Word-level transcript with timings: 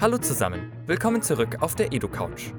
Hallo 0.00 0.16
zusammen, 0.16 0.72
willkommen 0.86 1.20
zurück 1.20 1.58
auf 1.60 1.74
der 1.74 1.92
EduCouch. 1.92 2.54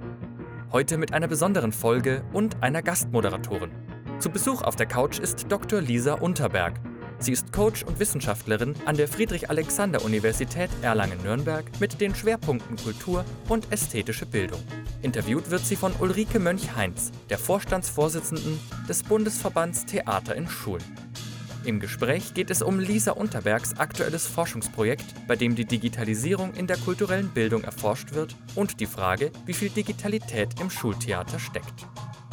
Heute 0.72 1.00
mit 1.00 1.12
einer 1.12 1.28
besonderen 1.28 1.72
Folge 1.72 2.24
und 2.34 2.62
einer 2.62 2.84
Gastmoderatorin. 2.84 3.72
Zu 4.20 4.30
Besuch 4.30 4.62
auf 4.62 4.76
der 4.76 4.86
Couch 4.86 5.18
ist 5.18 5.48
Dr. 5.50 5.82
Lisa 5.82 6.14
Unterberg. 6.14 6.76
Sie 7.18 7.32
ist 7.32 7.52
Coach 7.52 7.82
und 7.82 8.00
Wissenschaftlerin 8.00 8.76
an 8.86 8.96
der 8.96 9.08
Friedrich-Alexander-Universität 9.08 10.70
Erlangen-Nürnberg 10.84 11.66
mit 11.80 12.00
den 12.00 12.14
Schwerpunkten 12.14 12.76
Kultur 12.76 13.26
und 13.50 13.72
ästhetische 13.72 14.28
Bildung. 14.28 14.62
Interviewt 15.02 15.50
wird 15.50 15.66
sie 15.66 15.76
von 15.76 15.94
Ulrike 16.00 16.38
Mönch-Heinz, 16.38 17.10
der 17.32 17.40
Vorstandsvorsitzenden 17.40 18.60
des 18.88 19.02
Bundesverbands 19.02 19.88
Theater 19.88 20.36
in 20.36 20.48
Schulen. 20.48 20.84
Im 21.64 21.80
Gespräch 21.80 22.34
geht 22.34 22.50
es 22.50 22.64
um 22.64 22.80
Lisa 22.80 23.12
Unterbergs 23.12 23.78
aktuelles 23.78 24.26
Forschungsprojekt, 24.26 25.28
bei 25.28 25.36
dem 25.36 25.56
die 25.56 25.66
Digitalisierung 25.66 26.56
in 26.56 26.66
der 26.66 26.78
kulturellen 26.78 27.30
Bildung 27.30 27.64
erforscht 27.64 28.14
wird 28.14 28.36
und 28.56 28.80
die 28.80 28.88
Frage, 28.88 29.32
wie 29.46 29.54
viel 29.54 29.70
Digitalität 29.70 30.60
im 30.60 30.72
Schultheater 30.72 31.38
steckt. 31.38 31.86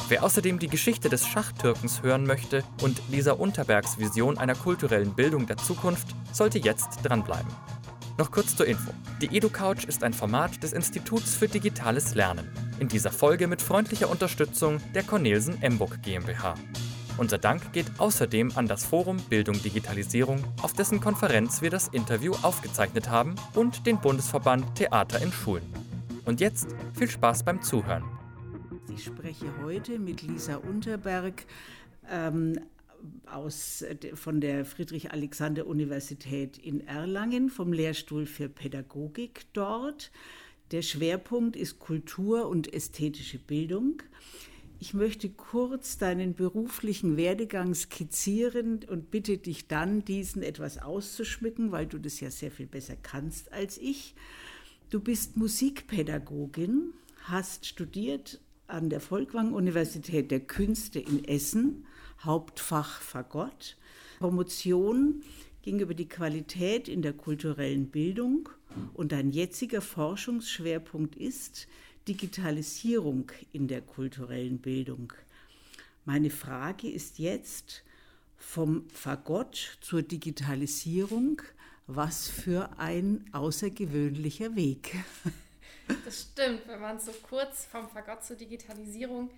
Wer 0.07 0.23
außerdem 0.23 0.57
die 0.57 0.67
Geschichte 0.67 1.09
des 1.09 1.27
Schachtürkens 1.27 2.01
hören 2.01 2.25
möchte 2.25 2.63
und 2.81 2.99
Lisa 3.11 3.33
Unterbergs 3.33 3.99
Vision 3.99 4.39
einer 4.39 4.55
kulturellen 4.55 5.13
Bildung 5.13 5.45
der 5.45 5.57
Zukunft, 5.57 6.07
sollte 6.33 6.57
jetzt 6.57 7.01
dranbleiben. 7.03 7.51
Noch 8.17 8.31
kurz 8.31 8.55
zur 8.55 8.65
Info. 8.65 8.91
Die 9.21 9.37
EduCouch 9.37 9.85
ist 9.87 10.03
ein 10.03 10.13
Format 10.13 10.63
des 10.63 10.73
Instituts 10.73 11.35
für 11.35 11.47
digitales 11.47 12.15
Lernen. 12.15 12.49
In 12.79 12.87
dieser 12.87 13.11
Folge 13.11 13.47
mit 13.47 13.61
freundlicher 13.61 14.09
Unterstützung 14.09 14.79
der 14.95 15.03
Cornelsen 15.03 15.61
Emburg 15.61 16.01
GmbH. 16.01 16.55
Unser 17.19 17.37
Dank 17.37 17.73
geht 17.73 17.87
außerdem 17.97 18.53
an 18.55 18.65
das 18.65 18.85
Forum 18.85 19.17
Bildung 19.29 19.61
Digitalisierung, 19.61 20.41
auf 20.61 20.71
dessen 20.71 21.01
Konferenz 21.01 21.61
wir 21.61 21.69
das 21.69 21.89
Interview 21.89 22.31
aufgezeichnet 22.43 23.09
haben, 23.09 23.35
und 23.55 23.85
den 23.85 23.99
Bundesverband 23.99 24.75
Theater 24.75 25.21
in 25.21 25.33
Schulen. 25.33 25.65
Und 26.23 26.39
jetzt 26.39 26.69
viel 26.93 27.09
Spaß 27.09 27.43
beim 27.43 27.61
Zuhören. 27.61 28.05
Ich 28.95 29.03
spreche 29.03 29.47
heute 29.61 29.99
mit 29.99 30.21
Lisa 30.21 30.55
Unterberg 30.55 31.43
ähm, 32.09 32.57
aus, 33.29 33.83
von 34.13 34.39
der 34.39 34.63
Friedrich-Alexander-Universität 34.63 36.57
in 36.57 36.87
Erlangen, 36.87 37.49
vom 37.49 37.73
Lehrstuhl 37.73 38.27
für 38.27 38.47
Pädagogik 38.47 39.41
dort. 39.51 40.09
Der 40.71 40.83
Schwerpunkt 40.83 41.57
ist 41.57 41.79
Kultur 41.79 42.47
und 42.47 42.73
ästhetische 42.73 43.39
Bildung. 43.39 44.03
Ich 44.81 44.93
möchte 44.93 45.29
kurz 45.29 45.97
deinen 45.97 46.35
beruflichen 46.35 47.17
Werdegang 47.17 47.75
skizzieren 47.75 48.79
und 48.89 49.11
bitte 49.11 49.37
dich 49.37 49.67
dann, 49.67 50.05
diesen 50.05 50.41
etwas 50.41 50.77
auszuschmücken, 50.77 51.73
weil 51.73 51.85
du 51.85 51.97
das 51.97 52.21
ja 52.21 52.31
sehr 52.31 52.49
viel 52.49 52.65
besser 52.65 52.95
kannst 52.95 53.51
als 53.51 53.77
ich. 53.77 54.15
Du 54.89 55.01
bist 55.01 55.35
Musikpädagogin, 55.35 56.93
hast 57.23 57.65
studiert 57.65 58.39
an 58.67 58.89
der 58.89 59.01
Volkwang-Universität 59.01 60.31
der 60.31 60.39
Künste 60.39 60.99
in 60.99 61.25
Essen, 61.25 61.85
Hauptfach 62.23 63.01
Fagott. 63.01 63.75
Promotion 64.19 65.23
ging 65.61 65.81
über 65.81 65.93
die 65.93 66.07
Qualität 66.07 66.87
in 66.87 67.01
der 67.01 67.13
kulturellen 67.13 67.87
Bildung 67.87 68.47
und 68.93 69.11
dein 69.11 69.31
jetziger 69.31 69.81
Forschungsschwerpunkt 69.81 71.17
ist 71.17 71.67
Digitalisierung 72.09 73.31
in 73.53 73.67
der 73.67 73.81
kulturellen 73.81 74.57
Bildung. 74.57 75.13
Meine 76.05 76.31
Frage 76.31 76.89
ist 76.89 77.19
jetzt 77.19 77.83
vom 78.35 78.89
Fagott 78.89 79.77
zur 79.79 80.01
Digitalisierung. 80.01 81.43
Was 81.85 82.27
für 82.27 82.77
ein 82.79 83.25
außergewöhnlicher 83.31 84.55
Weg. 84.55 84.95
Das 86.05 86.27
stimmt, 86.31 86.67
wenn 86.67 86.79
man 86.79 86.99
so 86.99 87.11
kurz 87.23 87.65
vom 87.65 87.89
Fagott 87.89 88.23
zur 88.23 88.35
Digitalisierung 88.35 89.31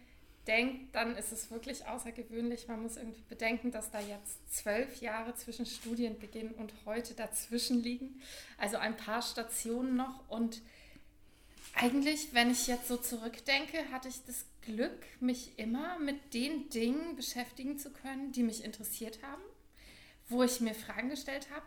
denkt, 0.46 0.94
dann 0.94 1.16
ist 1.16 1.32
es 1.32 1.50
wirklich 1.50 1.88
außergewöhnlich. 1.88 2.68
Man 2.68 2.84
muss 2.84 2.98
irgendwie 2.98 3.24
bedenken, 3.30 3.72
dass 3.72 3.90
da 3.90 4.02
jetzt 4.02 4.54
zwölf 4.54 5.00
Jahre 5.00 5.34
zwischen 5.36 5.66
Studienbeginn 5.66 6.52
und 6.52 6.74
heute 6.86 7.14
dazwischen 7.14 7.82
liegen. 7.82 8.22
Also 8.58 8.76
ein 8.76 8.98
paar 8.98 9.22
Stationen 9.22 9.96
noch 9.96 10.28
und 10.28 10.62
eigentlich, 11.76 12.34
wenn 12.34 12.52
ich 12.52 12.68
jetzt 12.68 12.88
so 12.88 12.98
zurückdenke, 12.98 13.78
hatte 13.92 14.08
ich 14.08 14.24
das 14.26 14.46
Glück, 14.62 15.06
mich 15.20 15.58
immer 15.58 15.98
mit 16.00 16.34
den 16.34 16.70
Dingen 16.70 17.16
beschäftigen 17.16 17.78
zu 17.80 17.92
können, 17.92 18.32
die 18.32 18.44
mich 18.44 18.64
interessiert 18.64 19.20
haben, 19.24 19.42
wo 20.30 20.44
ich 20.44 20.62
mir 20.62 20.74
Fragen 20.74 21.10
gestellt 21.10 21.48
habe, 21.54 21.66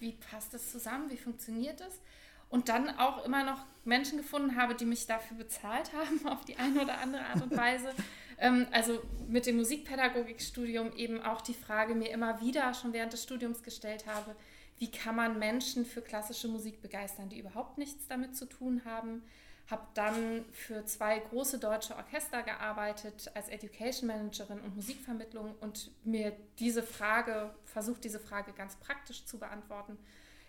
wie 0.00 0.12
passt 0.12 0.54
das 0.54 0.70
zusammen, 0.70 1.10
wie 1.10 1.16
funktioniert 1.16 1.80
das? 1.80 2.00
Und 2.48 2.68
dann 2.68 2.88
auch 2.98 3.24
immer 3.24 3.44
noch 3.44 3.66
Menschen 3.84 4.16
gefunden 4.16 4.56
habe, 4.56 4.74
die 4.74 4.86
mich 4.86 5.06
dafür 5.06 5.36
bezahlt 5.36 5.92
haben, 5.92 6.26
auf 6.28 6.44
die 6.44 6.56
eine 6.56 6.82
oder 6.82 6.98
andere 6.98 7.24
Art 7.24 7.42
und 7.42 7.56
Weise. 7.56 7.92
ähm, 8.38 8.66
also 8.70 9.02
mit 9.28 9.46
dem 9.46 9.56
Musikpädagogikstudium 9.56 10.94
eben 10.96 11.20
auch 11.20 11.40
die 11.40 11.54
Frage 11.54 11.94
mir 11.94 12.10
immer 12.10 12.40
wieder 12.40 12.72
schon 12.74 12.92
während 12.92 13.12
des 13.12 13.22
Studiums 13.22 13.62
gestellt 13.62 14.06
habe, 14.06 14.34
wie 14.78 14.90
kann 14.90 15.16
man 15.16 15.38
Menschen 15.38 15.84
für 15.84 16.02
klassische 16.02 16.48
Musik 16.48 16.80
begeistern, 16.80 17.28
die 17.28 17.38
überhaupt 17.38 17.78
nichts 17.78 18.06
damit 18.06 18.36
zu 18.36 18.46
tun 18.46 18.82
haben. 18.84 19.22
Habe 19.68 19.86
dann 19.94 20.44
für 20.52 20.84
zwei 20.86 21.18
große 21.18 21.58
deutsche 21.58 21.94
Orchester 21.96 22.42
gearbeitet 22.42 23.30
als 23.34 23.48
Education 23.48 24.06
Managerin 24.06 24.60
und 24.60 24.76
Musikvermittlung 24.76 25.54
und 25.60 25.90
mir 26.04 26.32
diese 26.58 26.82
Frage, 26.82 27.54
versucht 27.64 28.04
diese 28.04 28.20
Frage 28.20 28.52
ganz 28.52 28.76
praktisch 28.76 29.26
zu 29.26 29.38
beantworten. 29.38 29.98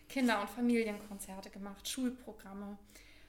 Kinder- 0.08 0.42
und 0.42 0.50
Familienkonzerte 0.50 1.50
gemacht, 1.50 1.88
Schulprogramme. 1.88 2.78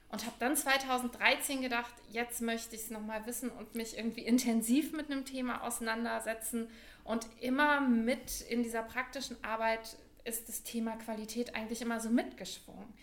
Und 0.09 0.25
habe 0.25 0.35
dann 0.39 0.57
2013 0.57 1.61
gedacht, 1.61 1.93
jetzt 2.09 2.41
möchte 2.41 2.75
ich 2.75 2.81
es 2.83 2.89
nochmal 2.89 3.25
wissen 3.25 3.49
und 3.49 3.75
mich 3.75 3.97
irgendwie 3.97 4.21
intensiv 4.21 4.91
mit 4.91 5.09
einem 5.09 5.25
Thema 5.25 5.63
auseinandersetzen. 5.63 6.67
Und 7.03 7.27
immer 7.39 7.79
mit 7.81 8.41
in 8.41 8.61
dieser 8.61 8.83
praktischen 8.83 9.41
Arbeit 9.43 9.95
ist 10.23 10.49
das 10.49 10.63
Thema 10.63 10.95
Qualität 10.97 11.55
eigentlich 11.55 11.81
immer 11.81 11.99
so 11.99 12.09
mitgeschwungen. 12.09 12.93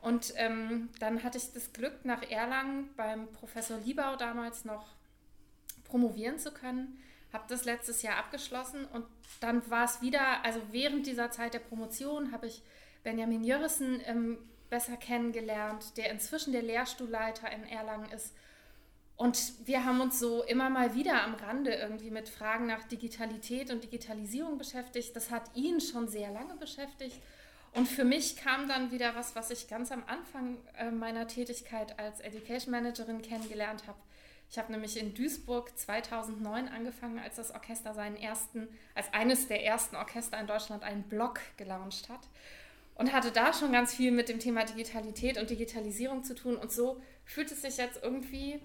Und 0.00 0.32
ähm, 0.36 0.90
dann 1.00 1.24
hatte 1.24 1.38
ich 1.38 1.52
das 1.52 1.72
Glück, 1.72 2.04
nach 2.04 2.22
Erlangen 2.22 2.90
beim 2.96 3.30
Professor 3.32 3.78
Liebau 3.78 4.16
damals 4.16 4.64
noch 4.64 4.86
promovieren 5.84 6.38
zu 6.38 6.52
können. 6.52 7.02
Habe 7.32 7.44
das 7.48 7.64
letztes 7.64 8.02
Jahr 8.02 8.16
abgeschlossen 8.16 8.86
und 8.86 9.04
dann 9.40 9.68
war 9.70 9.84
es 9.84 10.00
wieder, 10.00 10.44
also 10.44 10.60
während 10.70 11.06
dieser 11.06 11.30
Zeit 11.30 11.52
der 11.52 11.58
Promotion 11.58 12.32
habe 12.32 12.46
ich 12.46 12.62
Benjamin 13.02 13.44
Jörrissen 13.44 14.00
ähm, 14.06 14.38
besser 14.70 14.96
kennengelernt, 14.96 15.96
der 15.96 16.10
inzwischen 16.10 16.52
der 16.52 16.62
Lehrstuhlleiter 16.62 17.50
in 17.50 17.64
Erlangen 17.64 18.10
ist. 18.12 18.34
Und 19.18 19.66
wir 19.66 19.84
haben 19.84 20.00
uns 20.00 20.20
so 20.20 20.44
immer 20.44 20.70
mal 20.70 20.94
wieder 20.94 21.24
am 21.24 21.34
Rande 21.34 21.74
irgendwie 21.74 22.12
mit 22.12 22.28
Fragen 22.28 22.66
nach 22.68 22.84
Digitalität 22.84 23.68
und 23.72 23.82
Digitalisierung 23.82 24.58
beschäftigt. 24.58 25.14
Das 25.16 25.32
hat 25.32 25.42
ihn 25.56 25.80
schon 25.80 26.06
sehr 26.06 26.30
lange 26.30 26.54
beschäftigt. 26.54 27.20
Und 27.72 27.88
für 27.88 28.04
mich 28.04 28.36
kam 28.36 28.68
dann 28.68 28.92
wieder 28.92 29.16
was, 29.16 29.34
was 29.34 29.50
ich 29.50 29.66
ganz 29.66 29.90
am 29.90 30.04
Anfang 30.06 30.56
äh, 30.78 30.92
meiner 30.92 31.26
Tätigkeit 31.26 31.98
als 31.98 32.20
Education 32.20 32.70
Managerin 32.70 33.20
kennengelernt 33.20 33.88
habe. 33.88 33.98
Ich 34.50 34.56
habe 34.56 34.70
nämlich 34.70 34.96
in 34.96 35.14
Duisburg 35.14 35.76
2009 35.76 36.68
angefangen, 36.68 37.18
als 37.18 37.34
das 37.34 37.50
Orchester 37.50 37.94
seinen 37.94 38.16
ersten, 38.16 38.68
als 38.94 39.12
eines 39.12 39.48
der 39.48 39.64
ersten 39.64 39.96
Orchester 39.96 40.38
in 40.38 40.46
Deutschland 40.46 40.84
einen 40.84 41.02
Blog 41.02 41.40
gelauncht 41.56 42.08
hat 42.08 42.20
und 42.94 43.12
hatte 43.12 43.32
da 43.32 43.52
schon 43.52 43.72
ganz 43.72 43.96
viel 43.96 44.12
mit 44.12 44.28
dem 44.28 44.38
Thema 44.38 44.64
Digitalität 44.64 45.38
und 45.38 45.50
Digitalisierung 45.50 46.22
zu 46.22 46.36
tun. 46.36 46.56
Und 46.56 46.70
so 46.70 47.02
fühlt 47.24 47.50
es 47.50 47.62
sich 47.62 47.78
jetzt 47.78 48.00
irgendwie 48.00 48.60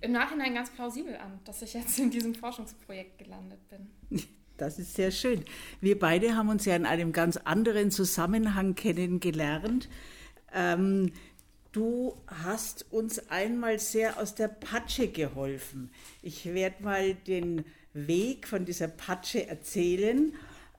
im 0.00 0.12
Nachhinein 0.12 0.54
ganz 0.54 0.70
plausibel 0.70 1.16
an, 1.16 1.40
dass 1.44 1.62
ich 1.62 1.74
jetzt 1.74 1.98
in 1.98 2.10
diesem 2.10 2.34
Forschungsprojekt 2.34 3.18
gelandet 3.18 3.60
bin. 3.68 4.20
Das 4.58 4.78
ist 4.78 4.94
sehr 4.94 5.10
schön. 5.10 5.44
Wir 5.82 5.98
beide 5.98 6.34
haben 6.34 6.48
uns 6.48 6.64
ja 6.64 6.74
in 6.76 6.86
einem 6.86 7.12
ganz 7.12 7.36
anderen 7.36 7.90
Zusammenhang 7.90 8.74
kennengelernt. 8.74 9.90
Ähm, 10.50 11.12
du 11.72 12.16
hast 12.26 12.90
uns 12.90 13.28
einmal 13.28 13.78
sehr 13.78 14.18
aus 14.18 14.34
der 14.34 14.48
Patsche 14.48 15.08
geholfen. 15.08 15.90
Ich 16.22 16.46
werde 16.46 16.82
mal 16.82 17.14
den 17.14 17.66
Weg 17.92 18.48
von 18.48 18.64
dieser 18.64 18.88
Patsche 18.88 19.46
erzählen. 19.46 20.32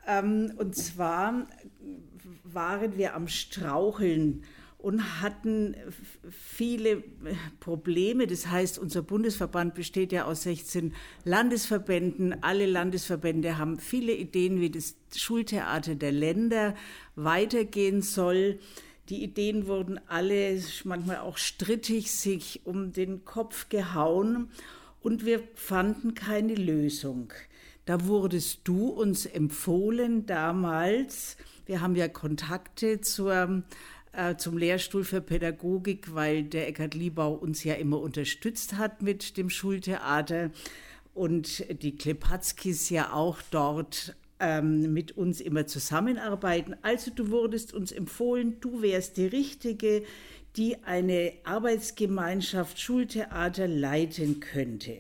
Ähm, 0.08 0.54
und 0.58 0.76
zwar 0.76 1.46
waren 2.44 2.98
wir 2.98 3.14
am 3.14 3.28
Straucheln 3.28 4.44
und 4.78 5.22
hatten 5.22 5.76
viele 6.30 7.04
Probleme. 7.60 8.28
Das 8.28 8.48
heißt, 8.48 8.78
unser 8.78 9.02
Bundesverband 9.02 9.74
besteht 9.74 10.12
ja 10.12 10.26
aus 10.26 10.44
16 10.44 10.94
Landesverbänden. 11.24 12.44
Alle 12.44 12.68
Landesverbände 12.68 13.58
haben 13.58 13.80
viele 13.80 14.14
Ideen, 14.14 14.62
wie 14.62 14.70
das 14.70 14.96
Schultheater 15.16 15.96
der 15.96 16.12
Länder 16.12 16.76
weitergehen 17.16 18.02
soll. 18.02 18.60
Die 19.10 19.24
Ideen 19.24 19.68
wurden 19.68 20.00
alle 20.08 20.62
manchmal 20.84 21.18
auch 21.18 21.38
strittig 21.38 22.12
sich 22.12 22.62
um 22.66 22.92
den 22.92 23.26
Kopf 23.26 23.70
gehauen 23.70 24.50
und 25.02 25.26
wir 25.26 25.42
fanden 25.56 26.14
keine 26.14 26.56
Lösung. 26.56 27.34
Da 27.86 28.06
wurdest 28.06 28.62
du 28.66 28.90
uns 28.90 29.26
empfohlen 29.26 30.26
damals. 30.26 31.38
Wir 31.66 31.80
haben 31.80 31.96
ja 31.96 32.10
Kontakte 32.10 33.00
zur 33.00 33.64
zum 34.38 34.58
Lehrstuhl 34.58 35.04
für 35.04 35.22
Pädagogik, 35.22 36.16
weil 36.16 36.44
der 36.44 36.68
Eckhard 36.68 36.96
Liebau 36.96 37.34
uns 37.34 37.64
ja 37.64 37.76
immer 37.76 38.00
unterstützt 38.00 38.78
hat 38.78 39.02
mit 39.02 39.38
dem 39.38 39.50
Schultheater 39.50 40.52
und 41.14 41.66
die 41.82 41.96
Klepatskis 41.96 42.90
ja 42.90 43.14
auch 43.14 43.40
dort 43.52 44.16
ähm, 44.40 44.94
mit 44.94 45.18
uns 45.18 45.42
immer 45.42 45.66
zusammenarbeiten. 45.66 46.76
Also 46.82 47.12
du 47.12 47.32
wurdest 47.32 47.74
uns 47.74 47.92
empfohlen, 47.92 48.60
du 48.60 48.82
wärst 48.82 49.18
die 49.18 49.26
Richtige, 49.26 50.04
die 50.56 50.84
eine 50.84 51.34
Arbeitsgemeinschaft 51.44 52.80
Schultheater 52.80 53.68
leiten 53.68 54.40
könnte. 54.40 54.98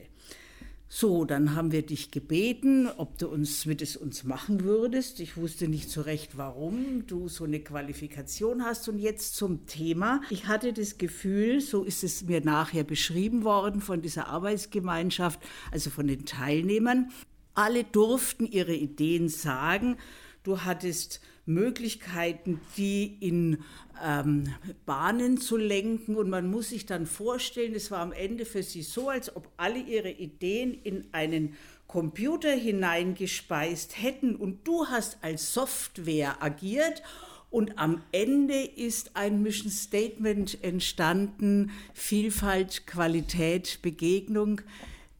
So, 0.89 1.25
dann 1.25 1.53
haben 1.53 1.73
wir 1.73 1.81
dich 1.85 2.11
gebeten, 2.11 2.87
ob 2.87 3.17
du 3.17 3.27
uns 3.27 3.65
mit 3.65 3.81
es 3.81 3.97
uns 3.97 4.23
machen 4.23 4.63
würdest. 4.63 5.19
Ich 5.19 5.35
wusste 5.35 5.67
nicht 5.67 5.89
so 5.89 5.99
recht, 5.99 6.37
warum 6.37 7.05
du 7.07 7.27
so 7.27 7.43
eine 7.43 7.59
Qualifikation 7.59 8.63
hast. 8.63 8.87
Und 8.87 8.99
jetzt 8.99 9.35
zum 9.35 9.65
Thema. 9.65 10.21
Ich 10.29 10.47
hatte 10.47 10.71
das 10.71 10.97
Gefühl, 10.97 11.59
so 11.59 11.83
ist 11.83 12.05
es 12.05 12.23
mir 12.23 12.39
nachher 12.39 12.85
beschrieben 12.85 13.43
worden 13.43 13.81
von 13.81 14.01
dieser 14.01 14.29
Arbeitsgemeinschaft, 14.29 15.41
also 15.73 15.89
von 15.89 16.07
den 16.07 16.25
Teilnehmern. 16.25 17.11
Alle 17.53 17.83
durften 17.83 18.45
ihre 18.45 18.75
Ideen 18.75 19.27
sagen. 19.27 19.97
Du 20.43 20.61
hattest 20.61 21.19
Möglichkeiten, 21.47 22.59
die 22.77 23.17
in 23.19 23.63
ähm, 24.03 24.53
Bahnen 24.85 25.38
zu 25.38 25.57
lenken. 25.57 26.15
Und 26.15 26.29
man 26.29 26.51
muss 26.51 26.69
sich 26.69 26.85
dann 26.85 27.07
vorstellen, 27.07 27.73
es 27.73 27.89
war 27.89 27.99
am 27.99 28.11
Ende 28.11 28.45
für 28.45 28.63
sie 28.63 28.83
so, 28.83 29.09
als 29.09 29.35
ob 29.35 29.49
alle 29.57 29.79
ihre 29.79 30.11
Ideen 30.11 30.73
in 30.83 31.07
einen 31.13 31.55
Computer 31.88 32.51
hineingespeist 32.51 34.01
hätten 34.01 34.35
und 34.35 34.67
du 34.67 34.88
hast 34.88 35.17
als 35.23 35.53
Software 35.53 36.44
agiert. 36.44 37.01
Und 37.49 37.79
am 37.79 38.01
Ende 38.11 38.61
ist 38.61 39.15
ein 39.15 39.41
Mission 39.41 39.71
Statement 39.71 40.61
entstanden, 40.65 41.71
Vielfalt, 41.94 42.85
Qualität, 42.88 43.79
Begegnung 43.81 44.61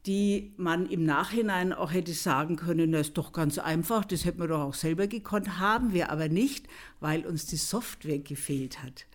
die 0.08 0.54
man 0.56 0.90
im 0.90 1.04
Nachhinein 1.04 1.74
auch 1.74 1.92
hätte 1.92 2.14
sagen 2.14 2.56
können, 2.56 2.94
das 2.94 3.08
ist 3.08 3.18
doch 3.18 3.34
ganz 3.34 3.60
einfach, 3.60 4.06
das 4.06 4.24
hätten 4.24 4.40
wir 4.40 4.48
doch 4.48 4.62
auch 4.62 4.74
selber 4.74 5.08
gekonnt, 5.08 5.60
haben 5.60 5.94
wir 5.94 6.10
aber 6.12 6.30
nicht, 6.30 6.66
weil 7.02 7.26
uns 7.26 7.46
die 7.46 7.58
Software 7.58 8.20
gefehlt 8.20 8.82
hat. 8.82 9.06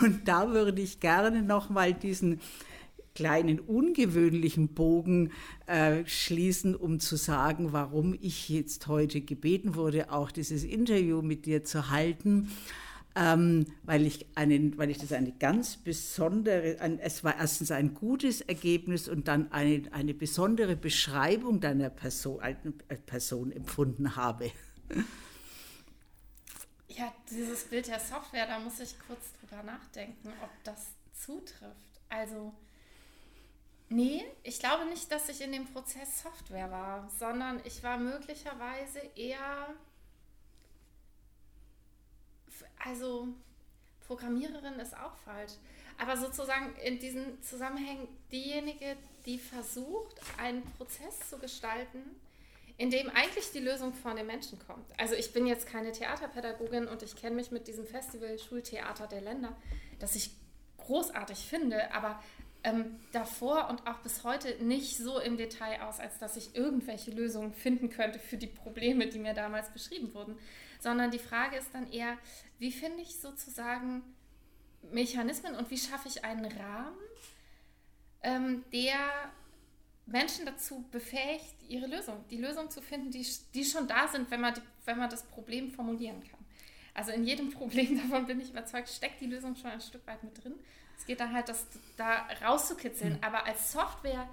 Und 0.00 0.26
da 0.26 0.50
würde 0.50 0.80
ich 0.80 1.00
gerne 1.00 1.42
nochmal 1.42 1.92
diesen 1.92 2.40
kleinen 3.14 3.60
ungewöhnlichen 3.60 4.68
Bogen 4.68 5.30
äh, 5.66 6.04
schließen, 6.06 6.74
um 6.74 7.00
zu 7.00 7.16
sagen, 7.16 7.72
warum 7.72 8.16
ich 8.20 8.48
jetzt 8.48 8.86
heute 8.86 9.20
gebeten 9.20 9.74
wurde, 9.74 10.10
auch 10.10 10.30
dieses 10.32 10.64
Interview 10.64 11.22
mit 11.22 11.46
dir 11.46 11.64
zu 11.64 11.90
halten 11.90 12.50
ähm, 13.16 13.66
weil, 13.84 14.06
ich 14.06 14.26
einen, 14.34 14.76
weil 14.76 14.90
ich 14.90 14.98
das 14.98 15.12
eine 15.12 15.32
ganz 15.32 15.76
besondere, 15.76 16.80
ein, 16.80 16.98
es 16.98 17.22
war 17.22 17.36
erstens 17.38 17.70
ein 17.70 17.94
gutes 17.94 18.40
Ergebnis 18.40 19.08
und 19.08 19.28
dann 19.28 19.52
eine, 19.52 19.82
eine 19.92 20.14
besondere 20.14 20.74
Beschreibung 20.74 21.60
deiner 21.60 21.90
Person, 21.90 22.40
äh, 22.42 22.96
Person 22.96 23.52
empfunden 23.52 24.16
habe. 24.16 24.50
Ja, 26.96 27.12
dieses 27.28 27.64
Bild 27.64 27.88
der 27.88 27.98
Software, 27.98 28.46
da 28.46 28.60
muss 28.60 28.78
ich 28.78 28.94
kurz 29.08 29.32
drüber 29.40 29.64
nachdenken, 29.64 30.28
ob 30.40 30.50
das 30.62 30.92
zutrifft. 31.12 32.00
Also, 32.08 32.52
nee, 33.88 34.22
ich 34.44 34.60
glaube 34.60 34.84
nicht, 34.86 35.10
dass 35.10 35.28
ich 35.28 35.40
in 35.40 35.50
dem 35.50 35.66
Prozess 35.66 36.22
Software 36.22 36.70
war, 36.70 37.10
sondern 37.18 37.60
ich 37.64 37.82
war 37.82 37.98
möglicherweise 37.98 39.00
eher 39.16 39.74
also 42.82 43.28
Programmiererin 44.06 44.78
ist 44.78 44.96
auch 44.96 45.16
falsch. 45.24 45.52
Aber 45.98 46.16
sozusagen 46.16 46.74
in 46.76 46.98
diesen 46.98 47.40
Zusammenhängen 47.42 48.08
diejenige, 48.32 48.96
die 49.26 49.38
versucht, 49.38 50.20
einen 50.38 50.62
Prozess 50.72 51.28
zu 51.28 51.38
gestalten, 51.38 52.02
in 52.76 52.90
dem 52.90 53.08
eigentlich 53.10 53.52
die 53.52 53.60
Lösung 53.60 53.94
von 53.94 54.16
den 54.16 54.26
Menschen 54.26 54.58
kommt. 54.66 54.86
Also 54.98 55.14
ich 55.14 55.32
bin 55.32 55.46
jetzt 55.46 55.66
keine 55.66 55.92
Theaterpädagogin 55.92 56.88
und 56.88 57.02
ich 57.02 57.14
kenne 57.14 57.36
mich 57.36 57.52
mit 57.52 57.68
diesem 57.68 57.86
Festival 57.86 58.38
Schultheater 58.38 59.06
der 59.06 59.20
Länder, 59.20 59.56
das 60.00 60.16
ich 60.16 60.30
großartig 60.78 61.38
finde, 61.38 61.92
aber 61.94 62.20
ähm, 62.64 62.96
davor 63.12 63.68
und 63.70 63.86
auch 63.86 63.98
bis 63.98 64.24
heute 64.24 64.62
nicht 64.64 64.96
so 64.96 65.20
im 65.20 65.36
Detail 65.36 65.82
aus, 65.82 66.00
als 66.00 66.18
dass 66.18 66.36
ich 66.36 66.56
irgendwelche 66.56 67.12
Lösungen 67.12 67.52
finden 67.52 67.90
könnte 67.90 68.18
für 68.18 68.36
die 68.36 68.46
Probleme, 68.48 69.06
die 69.06 69.18
mir 69.18 69.34
damals 69.34 69.70
beschrieben 69.70 70.12
wurden 70.14 70.36
sondern 70.84 71.10
die 71.10 71.18
Frage 71.18 71.56
ist 71.56 71.74
dann 71.74 71.90
eher, 71.90 72.16
wie 72.58 72.70
finde 72.70 73.02
ich 73.02 73.18
sozusagen 73.18 74.02
Mechanismen 74.92 75.56
und 75.56 75.70
wie 75.70 75.78
schaffe 75.78 76.08
ich 76.08 76.24
einen 76.24 76.44
Rahmen, 76.44 76.98
ähm, 78.22 78.64
der 78.70 78.98
Menschen 80.06 80.44
dazu 80.44 80.84
befähigt, 80.92 81.54
ihre 81.68 81.86
Lösung, 81.86 82.22
die 82.30 82.36
Lösung 82.36 82.70
zu 82.70 82.82
finden, 82.82 83.10
die, 83.10 83.26
die 83.54 83.64
schon 83.64 83.88
da 83.88 84.06
sind, 84.08 84.30
wenn 84.30 84.42
man, 84.42 84.52
die, 84.52 84.60
wenn 84.84 84.98
man 84.98 85.08
das 85.08 85.22
Problem 85.24 85.70
formulieren 85.70 86.22
kann. 86.22 86.44
Also 86.92 87.12
in 87.12 87.24
jedem 87.24 87.50
Problem, 87.58 87.96
davon 87.96 88.26
bin 88.26 88.38
ich 88.40 88.50
überzeugt, 88.50 88.90
steckt 88.90 89.22
die 89.22 89.26
Lösung 89.26 89.56
schon 89.56 89.70
ein 89.70 89.80
Stück 89.80 90.06
weit 90.06 90.22
mit 90.22 90.44
drin. 90.44 90.54
Es 90.98 91.06
geht 91.06 91.20
dann 91.20 91.32
halt, 91.32 91.48
das 91.48 91.66
da 91.96 92.26
rauszukitzeln. 92.44 93.14
Mhm. 93.14 93.18
Aber 93.22 93.46
als 93.46 93.72
Software 93.72 94.28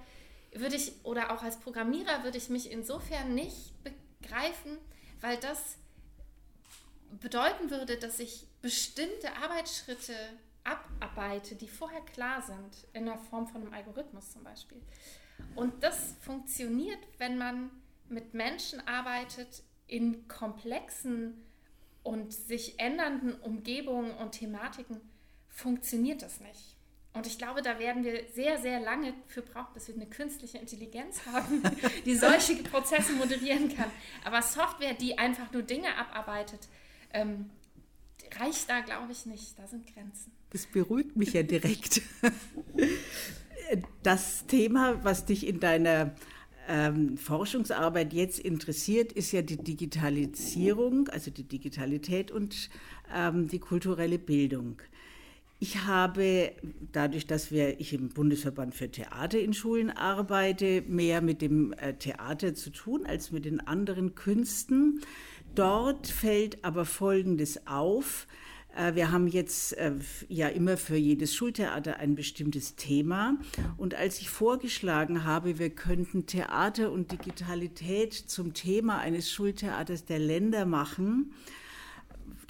würde 0.54 0.76
ich 0.76 0.92
oder 1.04 1.32
auch 1.32 1.42
als 1.42 1.58
Programmierer 1.58 2.24
würde 2.24 2.38
ich 2.38 2.48
mich 2.48 2.70
insofern 2.70 3.34
nicht 3.34 3.72
begreifen, 3.82 4.78
weil 5.20 5.36
das 5.38 5.76
bedeuten 7.20 7.70
würde, 7.70 7.96
dass 7.96 8.18
ich 8.18 8.46
bestimmte 8.60 9.34
Arbeitsschritte 9.42 10.14
abarbeite, 10.64 11.56
die 11.56 11.68
vorher 11.68 12.00
klar 12.02 12.42
sind, 12.42 12.86
in 12.92 13.06
der 13.06 13.18
Form 13.18 13.46
von 13.48 13.62
einem 13.62 13.74
Algorithmus 13.74 14.30
zum 14.30 14.44
Beispiel. 14.44 14.80
Und 15.54 15.82
das 15.82 16.14
funktioniert, 16.20 17.00
wenn 17.18 17.36
man 17.36 17.70
mit 18.08 18.34
Menschen 18.34 18.86
arbeitet 18.86 19.62
in 19.86 20.28
komplexen 20.28 21.44
und 22.02 22.32
sich 22.32 22.78
ändernden 22.78 23.34
Umgebungen 23.40 24.12
und 24.12 24.32
Thematiken, 24.32 25.00
funktioniert 25.52 26.22
das 26.22 26.40
nicht. 26.40 26.76
Und 27.14 27.26
ich 27.26 27.36
glaube, 27.36 27.60
da 27.60 27.78
werden 27.78 28.04
wir 28.04 28.22
sehr, 28.34 28.58
sehr 28.58 28.80
lange 28.80 29.12
für 29.26 29.42
brauchen, 29.42 29.74
bis 29.74 29.88
wir 29.88 29.94
eine 29.94 30.06
künstliche 30.06 30.58
Intelligenz 30.58 31.20
haben, 31.26 31.62
die 32.06 32.14
solche 32.16 32.56
Prozesse 32.56 33.12
moderieren 33.12 33.74
kann. 33.74 33.90
Aber 34.24 34.40
Software, 34.40 34.94
die 34.94 35.18
einfach 35.18 35.52
nur 35.52 35.62
Dinge 35.62 35.94
abarbeitet, 35.96 36.60
ähm, 37.12 37.50
reicht 38.40 38.70
da, 38.70 38.80
glaube 38.80 39.12
ich, 39.12 39.26
nicht. 39.26 39.58
Da 39.58 39.66
sind 39.66 39.86
Grenzen. 39.92 40.32
Das 40.50 40.66
beruhigt 40.66 41.16
mich 41.16 41.32
ja 41.34 41.42
direkt. 41.42 42.02
Das 44.02 44.44
Thema, 44.46 45.02
was 45.02 45.24
dich 45.24 45.46
in 45.46 45.58
deiner 45.58 46.14
ähm, 46.68 47.16
Forschungsarbeit 47.16 48.12
jetzt 48.12 48.38
interessiert, 48.38 49.12
ist 49.12 49.32
ja 49.32 49.40
die 49.40 49.56
Digitalisierung, 49.56 51.08
also 51.08 51.30
die 51.30 51.44
Digitalität 51.44 52.30
und 52.30 52.68
ähm, 53.14 53.48
die 53.48 53.60
kulturelle 53.60 54.18
Bildung. 54.18 54.82
Ich 55.62 55.84
habe 55.84 56.50
dadurch, 56.90 57.28
dass 57.28 57.52
wir, 57.52 57.78
ich 57.78 57.92
im 57.92 58.08
Bundesverband 58.08 58.74
für 58.74 58.90
Theater 58.90 59.38
in 59.38 59.54
Schulen 59.54 59.90
arbeite, 59.90 60.82
mehr 60.88 61.20
mit 61.20 61.40
dem 61.40 61.72
äh, 61.74 61.94
Theater 61.94 62.52
zu 62.52 62.70
tun 62.70 63.06
als 63.06 63.30
mit 63.30 63.44
den 63.44 63.60
anderen 63.60 64.16
Künsten. 64.16 65.02
Dort 65.54 66.08
fällt 66.08 66.64
aber 66.64 66.84
Folgendes 66.84 67.64
auf. 67.68 68.26
Äh, 68.76 68.96
wir 68.96 69.12
haben 69.12 69.28
jetzt 69.28 69.74
äh, 69.74 69.92
ja 70.28 70.48
immer 70.48 70.76
für 70.76 70.96
jedes 70.96 71.32
Schultheater 71.32 71.98
ein 71.98 72.16
bestimmtes 72.16 72.74
Thema. 72.74 73.36
Und 73.76 73.94
als 73.94 74.18
ich 74.18 74.30
vorgeschlagen 74.30 75.22
habe, 75.22 75.60
wir 75.60 75.70
könnten 75.70 76.26
Theater 76.26 76.90
und 76.90 77.12
Digitalität 77.12 78.14
zum 78.14 78.52
Thema 78.52 78.98
eines 78.98 79.30
Schultheaters 79.30 80.06
der 80.06 80.18
Länder 80.18 80.66
machen, 80.66 81.32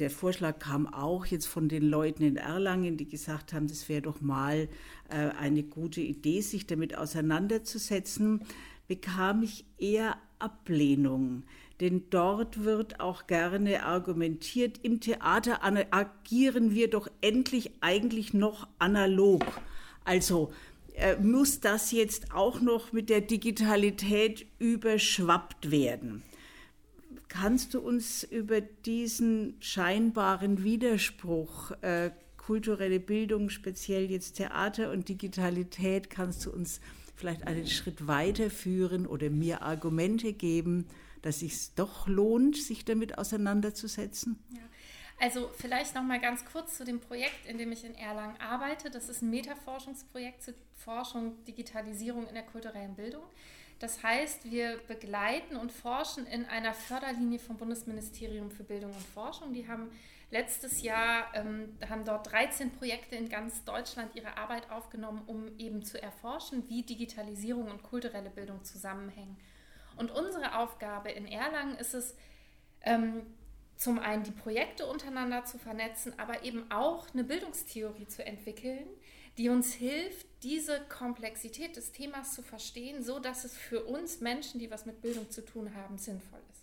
der 0.02 0.10
Vorschlag 0.10 0.58
kam 0.58 0.92
auch 0.92 1.24
jetzt 1.24 1.46
von 1.46 1.68
den 1.68 1.82
Leuten 1.82 2.22
in 2.22 2.36
Erlangen, 2.36 2.96
die 2.96 3.08
gesagt 3.08 3.52
haben, 3.52 3.68
das 3.68 3.88
wäre 3.88 4.02
doch 4.02 4.20
mal 4.20 4.68
äh, 5.08 5.16
eine 5.38 5.62
gute 5.62 6.00
Idee, 6.00 6.42
sich 6.42 6.66
damit 6.66 6.96
auseinanderzusetzen, 6.96 8.42
bekam 8.86 9.42
ich 9.42 9.64
eher 9.78 10.16
Ablehnung 10.38 11.44
denn 11.82 12.04
dort 12.10 12.62
wird 12.62 13.00
auch 13.00 13.26
gerne 13.26 13.82
argumentiert, 13.82 14.78
im 14.84 15.00
Theater 15.00 15.64
agieren 15.64 16.76
wir 16.76 16.88
doch 16.88 17.08
endlich 17.20 17.72
eigentlich 17.80 18.32
noch 18.32 18.68
analog. 18.78 19.44
Also 20.04 20.52
äh, 20.94 21.16
muss 21.16 21.58
das 21.58 21.90
jetzt 21.90 22.32
auch 22.32 22.60
noch 22.60 22.92
mit 22.92 23.10
der 23.10 23.20
Digitalität 23.20 24.46
überschwappt 24.60 25.72
werden? 25.72 26.22
Kannst 27.32 27.72
du 27.72 27.80
uns 27.80 28.24
über 28.24 28.60
diesen 28.60 29.56
scheinbaren 29.58 30.64
Widerspruch, 30.64 31.70
äh, 31.80 32.10
kulturelle 32.36 33.00
Bildung, 33.00 33.48
speziell 33.48 34.10
jetzt 34.10 34.34
Theater 34.34 34.90
und 34.90 35.08
Digitalität, 35.08 36.10
kannst 36.10 36.44
du 36.44 36.52
uns 36.52 36.82
vielleicht 37.16 37.46
einen 37.46 37.66
Schritt 37.66 38.06
weiterführen 38.06 39.06
oder 39.06 39.30
mir 39.30 39.62
Argumente 39.62 40.34
geben, 40.34 40.86
dass 41.22 41.40
es 41.40 41.74
doch 41.74 42.06
lohnt, 42.06 42.58
sich 42.58 42.84
damit 42.84 43.16
auseinanderzusetzen? 43.16 44.38
Ja. 44.50 44.60
Also 45.18 45.48
vielleicht 45.56 45.94
noch 45.94 46.02
mal 46.02 46.20
ganz 46.20 46.44
kurz 46.44 46.76
zu 46.76 46.84
dem 46.84 47.00
Projekt, 47.00 47.46
in 47.46 47.56
dem 47.56 47.72
ich 47.72 47.82
in 47.82 47.94
Erlangen 47.94 48.38
arbeite. 48.42 48.90
Das 48.90 49.08
ist 49.08 49.22
ein 49.22 49.30
Metaforschungsprojekt 49.30 50.42
zur 50.42 50.54
Forschung 50.74 51.42
Digitalisierung 51.46 52.26
in 52.26 52.34
der 52.34 52.42
kulturellen 52.42 52.94
Bildung. 52.94 53.22
Das 53.82 54.00
heißt, 54.00 54.48
wir 54.48 54.78
begleiten 54.86 55.56
und 55.56 55.72
forschen 55.72 56.24
in 56.28 56.44
einer 56.44 56.72
Förderlinie 56.72 57.40
vom 57.40 57.56
Bundesministerium 57.56 58.48
für 58.48 58.62
Bildung 58.62 58.92
und 58.92 59.02
Forschung. 59.06 59.52
Die 59.52 59.66
haben 59.66 59.90
letztes 60.30 60.82
Jahr 60.82 61.26
ähm, 61.34 61.76
haben 61.90 62.04
dort 62.04 62.30
13 62.30 62.70
Projekte 62.70 63.16
in 63.16 63.28
ganz 63.28 63.64
Deutschland 63.64 64.14
ihre 64.14 64.38
Arbeit 64.38 64.70
aufgenommen, 64.70 65.22
um 65.26 65.58
eben 65.58 65.82
zu 65.82 66.00
erforschen, 66.00 66.62
wie 66.68 66.84
Digitalisierung 66.84 67.68
und 67.68 67.82
kulturelle 67.82 68.30
Bildung 68.30 68.62
zusammenhängen. 68.62 69.36
Und 69.96 70.12
unsere 70.12 70.58
Aufgabe 70.58 71.10
in 71.10 71.26
Erlangen 71.26 71.76
ist 71.76 71.94
es, 71.94 72.14
ähm, 72.82 73.26
zum 73.74 73.98
einen 73.98 74.22
die 74.22 74.30
Projekte 74.30 74.86
untereinander 74.86 75.44
zu 75.44 75.58
vernetzen, 75.58 76.16
aber 76.20 76.44
eben 76.44 76.70
auch 76.70 77.12
eine 77.12 77.24
Bildungstheorie 77.24 78.06
zu 78.06 78.24
entwickeln, 78.24 78.86
die 79.38 79.48
uns 79.48 79.72
hilft, 79.72 80.26
diese 80.42 80.80
Komplexität 80.88 81.76
des 81.76 81.92
Themas 81.92 82.34
zu 82.34 82.42
verstehen, 82.42 83.02
so 83.02 83.18
dass 83.18 83.44
es 83.44 83.56
für 83.56 83.84
uns 83.84 84.20
Menschen, 84.20 84.58
die 84.60 84.70
was 84.70 84.86
mit 84.86 85.00
Bildung 85.00 85.30
zu 85.30 85.44
tun 85.44 85.74
haben, 85.74 85.98
sinnvoll 85.98 86.40
ist. 86.52 86.62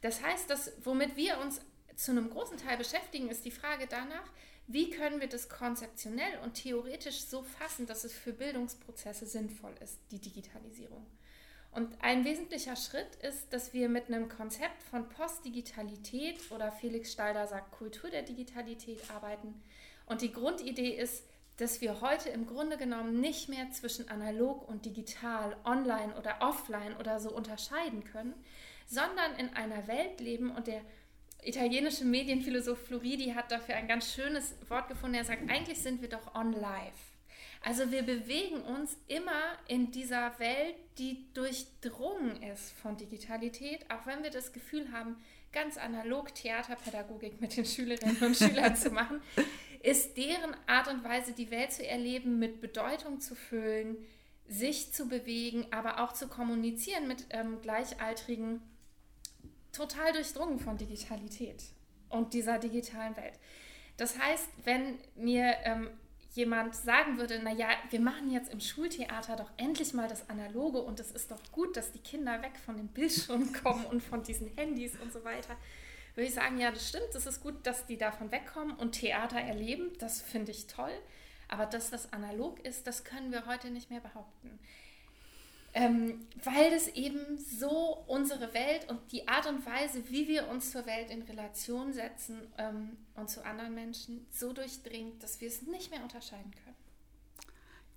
Das 0.00 0.22
heißt, 0.22 0.48
dass 0.50 0.72
womit 0.84 1.16
wir 1.16 1.38
uns 1.38 1.60
zu 1.96 2.10
einem 2.10 2.30
großen 2.30 2.58
Teil 2.58 2.76
beschäftigen, 2.76 3.28
ist 3.28 3.44
die 3.44 3.50
Frage 3.50 3.86
danach, 3.88 4.30
wie 4.66 4.90
können 4.90 5.20
wir 5.20 5.28
das 5.28 5.48
konzeptionell 5.48 6.38
und 6.44 6.54
theoretisch 6.54 7.22
so 7.22 7.42
fassen, 7.42 7.86
dass 7.86 8.04
es 8.04 8.12
für 8.12 8.32
Bildungsprozesse 8.32 9.26
sinnvoll 9.26 9.74
ist, 9.80 9.98
die 10.10 10.18
Digitalisierung. 10.18 11.04
Und 11.72 11.90
ein 12.02 12.24
wesentlicher 12.24 12.76
Schritt 12.76 13.14
ist, 13.22 13.52
dass 13.52 13.72
wir 13.72 13.88
mit 13.88 14.08
einem 14.08 14.28
Konzept 14.28 14.82
von 14.82 15.08
Postdigitalität 15.08 16.38
oder 16.50 16.70
Felix 16.70 17.12
Stalder 17.12 17.46
sagt 17.46 17.72
Kultur 17.72 18.10
der 18.10 18.22
Digitalität 18.22 18.98
arbeiten. 19.10 19.62
Und 20.06 20.20
die 20.20 20.32
Grundidee 20.32 20.90
ist, 20.90 21.24
dass 21.56 21.80
wir 21.80 22.00
heute 22.00 22.28
im 22.30 22.46
Grunde 22.46 22.76
genommen 22.76 23.20
nicht 23.20 23.48
mehr 23.48 23.70
zwischen 23.70 24.08
analog 24.08 24.68
und 24.68 24.84
digital, 24.84 25.56
online 25.64 26.14
oder 26.18 26.36
offline 26.40 26.96
oder 26.98 27.20
so 27.20 27.30
unterscheiden 27.30 28.04
können, 28.04 28.34
sondern 28.86 29.36
in 29.38 29.50
einer 29.54 29.86
Welt 29.86 30.20
leben 30.20 30.50
und 30.50 30.66
der 30.66 30.82
italienische 31.42 32.04
Medienphilosoph 32.04 32.86
Floridi 32.86 33.32
hat 33.32 33.50
dafür 33.50 33.74
ein 33.74 33.88
ganz 33.88 34.12
schönes 34.12 34.54
Wort 34.68 34.88
gefunden. 34.88 35.16
Er 35.16 35.24
sagt, 35.24 35.50
eigentlich 35.50 35.80
sind 35.80 36.00
wir 36.00 36.08
doch 36.08 36.34
on 36.34 36.52
live. 36.52 37.12
Also 37.64 37.92
wir 37.92 38.02
bewegen 38.02 38.60
uns 38.62 38.96
immer 39.06 39.56
in 39.68 39.92
dieser 39.92 40.38
Welt, 40.38 40.74
die 40.98 41.32
durchdrungen 41.32 42.42
ist 42.42 42.72
von 42.72 42.96
Digitalität, 42.96 43.88
auch 43.88 44.04
wenn 44.04 44.22
wir 44.22 44.30
das 44.30 44.52
Gefühl 44.52 44.90
haben, 44.90 45.16
ganz 45.52 45.76
analog 45.76 46.34
Theaterpädagogik 46.34 47.40
mit 47.40 47.56
den 47.56 47.64
Schülerinnen 47.64 48.16
und 48.18 48.36
Schülern 48.36 48.74
zu 48.74 48.90
machen, 48.90 49.20
ist 49.82 50.16
deren 50.16 50.56
Art 50.66 50.88
und 50.88 51.04
Weise, 51.04 51.32
die 51.32 51.50
Welt 51.50 51.72
zu 51.72 51.86
erleben, 51.86 52.38
mit 52.38 52.60
Bedeutung 52.60 53.20
zu 53.20 53.34
füllen, 53.34 53.96
sich 54.48 54.92
zu 54.92 55.08
bewegen, 55.08 55.66
aber 55.70 56.02
auch 56.02 56.12
zu 56.12 56.28
kommunizieren 56.28 57.08
mit 57.08 57.26
ähm, 57.30 57.60
Gleichaltrigen, 57.62 58.60
total 59.72 60.12
durchdrungen 60.12 60.58
von 60.58 60.76
Digitalität 60.76 61.64
und 62.10 62.34
dieser 62.34 62.58
digitalen 62.58 63.16
Welt. 63.16 63.38
Das 63.96 64.18
heißt, 64.18 64.48
wenn 64.64 64.98
mir 65.16 65.54
ähm, 65.64 65.88
jemand 66.34 66.74
sagen 66.74 67.18
würde, 67.18 67.42
naja, 67.42 67.68
wir 67.90 68.00
machen 68.00 68.30
jetzt 68.30 68.52
im 68.52 68.60
Schultheater 68.60 69.36
doch 69.36 69.50
endlich 69.56 69.92
mal 69.94 70.08
das 70.08 70.28
Analoge 70.30 70.80
und 70.80 71.00
es 71.00 71.10
ist 71.10 71.30
doch 71.30 71.40
gut, 71.52 71.76
dass 71.76 71.92
die 71.92 71.98
Kinder 71.98 72.40
weg 72.42 72.52
von 72.64 72.76
den 72.76 72.88
Bildschirmen 72.88 73.52
kommen 73.62 73.84
und 73.86 74.02
von 74.02 74.22
diesen 74.22 74.48
Handys 74.56 74.96
und 75.00 75.12
so 75.12 75.24
weiter, 75.24 75.56
würde 76.14 76.28
ich 76.28 76.34
sagen, 76.34 76.58
ja, 76.58 76.70
das 76.70 76.88
stimmt, 76.88 77.14
es 77.14 77.26
ist 77.26 77.42
gut, 77.42 77.66
dass 77.66 77.86
die 77.86 77.96
davon 77.96 78.30
wegkommen 78.30 78.76
und 78.76 78.92
Theater 78.92 79.38
erleben, 79.38 79.90
das 79.98 80.20
finde 80.20 80.50
ich 80.50 80.66
toll. 80.66 80.92
Aber 81.48 81.66
dass 81.66 81.90
das 81.90 82.12
analog 82.12 82.60
ist, 82.64 82.86
das 82.86 83.04
können 83.04 83.30
wir 83.30 83.46
heute 83.46 83.70
nicht 83.70 83.90
mehr 83.90 84.00
behaupten 84.00 84.58
ähm, 85.74 86.26
weil 86.44 86.70
das 86.70 86.88
eben 86.88 87.38
so 87.38 88.04
unsere 88.06 88.52
Welt 88.52 88.88
und 88.88 89.10
die 89.10 89.26
Art 89.26 89.46
und 89.46 89.64
Weise, 89.64 90.02
wie 90.10 90.28
wir 90.28 90.48
uns 90.48 90.70
zur 90.70 90.84
Welt 90.84 91.10
in 91.10 91.22
Relation 91.22 91.92
setzen 91.92 92.52
ähm, 92.58 92.96
und 93.14 93.30
zu 93.30 93.44
anderen 93.44 93.74
Menschen, 93.74 94.26
so 94.30 94.52
durchdringt, 94.52 95.22
dass 95.22 95.40
wir 95.40 95.48
es 95.48 95.62
nicht 95.62 95.90
mehr 95.90 96.02
unterscheiden 96.02 96.52
können. 96.61 96.61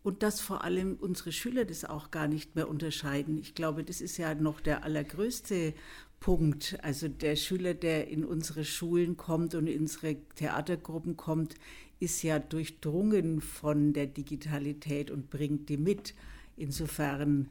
Und 0.05 0.21
dass 0.21 0.39
vor 0.39 0.63
allem 0.63 0.97
unsere 1.01 1.31
Schüler 1.31 1.65
das 1.65 1.83
auch 1.83 2.12
gar 2.12 2.27
nicht 2.27 2.55
mehr 2.55 2.69
unterscheiden. 2.69 3.39
Ich 3.39 3.55
glaube, 3.55 3.83
das 3.83 4.01
ist 4.01 4.17
ja 4.17 4.35
noch 4.35 4.62
der 4.62 4.83
allergrößte 4.83 5.74
Punkt. 6.19 6.77
Also 6.83 7.07
der 7.07 7.35
Schüler, 7.35 7.74
der 7.74 8.07
in 8.07 8.24
unsere 8.24 8.65
Schulen 8.65 9.17
kommt 9.17 9.55
und 9.55 9.65
in 9.65 9.81
unsere 9.81 10.17
Theatergruppen 10.35 11.17
kommt, 11.17 11.55
ist 12.00 12.21
ja 12.21 12.38
durchdrungen 12.38 13.41
von 13.41 13.93
der 13.93 14.05
Digitalität 14.05 15.09
und 15.09 15.31
bringt 15.31 15.69
die 15.69 15.77
mit. 15.77 16.13
Insofern 16.55 17.50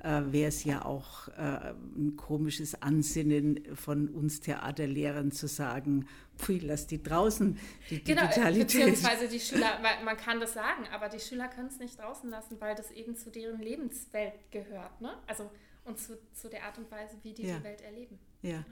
äh, 0.00 0.22
wäre 0.30 0.50
es 0.50 0.62
ja 0.62 0.84
auch 0.84 1.26
äh, 1.36 1.74
ein 1.96 2.14
komisches 2.16 2.80
Ansinnen 2.82 3.58
von 3.74 4.08
uns 4.10 4.38
Theaterlehrern 4.38 5.32
zu 5.32 5.48
sagen, 5.48 6.06
pfui, 6.36 6.58
lass 6.58 6.86
die 6.86 7.02
draußen, 7.02 7.58
die 7.90 8.04
genau, 8.04 8.22
äh, 8.22 8.28
Digitalität. 8.28 8.66
Beziehungsweise 8.66 9.28
die 9.28 9.40
Schüler, 9.40 9.78
man 10.04 10.16
kann 10.16 10.40
das 10.40 10.54
sagen, 10.54 10.86
aber 10.92 11.08
die 11.08 11.20
Schüler 11.20 11.48
können 11.48 11.68
es 11.68 11.78
nicht 11.78 11.98
draußen 11.98 12.28
lassen, 12.30 12.60
weil 12.60 12.74
das 12.74 12.90
eben 12.90 13.16
zu 13.16 13.30
deren 13.30 13.60
Lebenswelt 13.60 14.34
gehört. 14.50 15.00
Ne? 15.00 15.14
Also 15.26 15.50
und 15.84 15.98
zu, 15.98 16.18
zu 16.32 16.48
der 16.48 16.64
Art 16.64 16.78
und 16.78 16.90
Weise, 16.90 17.16
wie 17.22 17.32
die 17.32 17.46
ja. 17.46 17.58
die 17.58 17.64
Welt 17.64 17.80
erleben. 17.80 18.18
Ja. 18.42 18.50
Genau. 18.50 18.66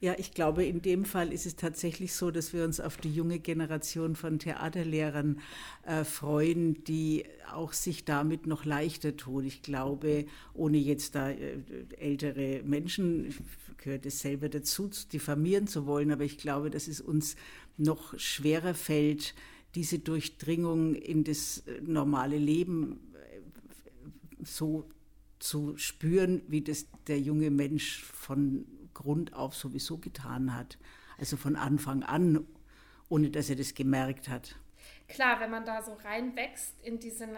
Ja, 0.00 0.14
ich 0.18 0.32
glaube, 0.32 0.64
in 0.64 0.82
dem 0.82 1.04
Fall 1.04 1.32
ist 1.32 1.46
es 1.46 1.56
tatsächlich 1.56 2.12
so, 2.12 2.30
dass 2.30 2.52
wir 2.52 2.64
uns 2.64 2.80
auf 2.80 2.96
die 2.96 3.12
junge 3.12 3.38
Generation 3.38 4.14
von 4.14 4.38
Theaterlehrern 4.38 5.40
äh, 5.86 6.04
freuen, 6.04 6.84
die 6.84 7.24
auch 7.52 7.72
sich 7.72 8.04
damit 8.04 8.46
noch 8.46 8.64
leichter 8.64 9.16
tun. 9.16 9.44
Ich 9.44 9.62
glaube, 9.62 10.26
ohne 10.52 10.76
jetzt 10.76 11.14
da 11.14 11.30
äh, 11.30 11.58
ältere 11.98 12.62
Menschen, 12.64 13.34
gehört 13.78 14.06
es 14.06 14.20
selber 14.20 14.48
dazu, 14.48 14.90
diffamieren 15.12 15.66
zu 15.66 15.86
wollen, 15.86 16.10
aber 16.10 16.24
ich 16.24 16.38
glaube, 16.38 16.70
dass 16.70 16.88
es 16.88 17.00
uns 17.00 17.36
noch 17.76 18.18
schwerer 18.18 18.74
fällt, 18.74 19.34
diese 19.74 19.98
Durchdringung 19.98 20.94
in 20.94 21.24
das 21.24 21.58
äh, 21.66 21.80
normale 21.82 22.38
Leben 22.38 22.98
äh, 23.14 24.44
so 24.44 24.88
zu 25.38 25.76
spüren, 25.76 26.42
wie 26.48 26.62
das 26.62 26.86
der 27.06 27.20
junge 27.20 27.50
Mensch 27.50 28.02
von 28.02 28.66
Grund 28.96 29.34
auf 29.34 29.54
sowieso 29.54 29.98
getan 29.98 30.54
hat. 30.54 30.78
Also 31.18 31.36
von 31.36 31.56
Anfang 31.56 32.02
an, 32.02 32.46
ohne 33.08 33.30
dass 33.30 33.50
er 33.50 33.56
das 33.56 33.74
gemerkt 33.74 34.28
hat. 34.28 34.56
Klar, 35.08 35.38
wenn 35.40 35.50
man 35.50 35.64
da 35.64 35.82
so 35.82 35.92
reinwächst 35.92 36.74
in 36.82 36.98
diese, 36.98 37.28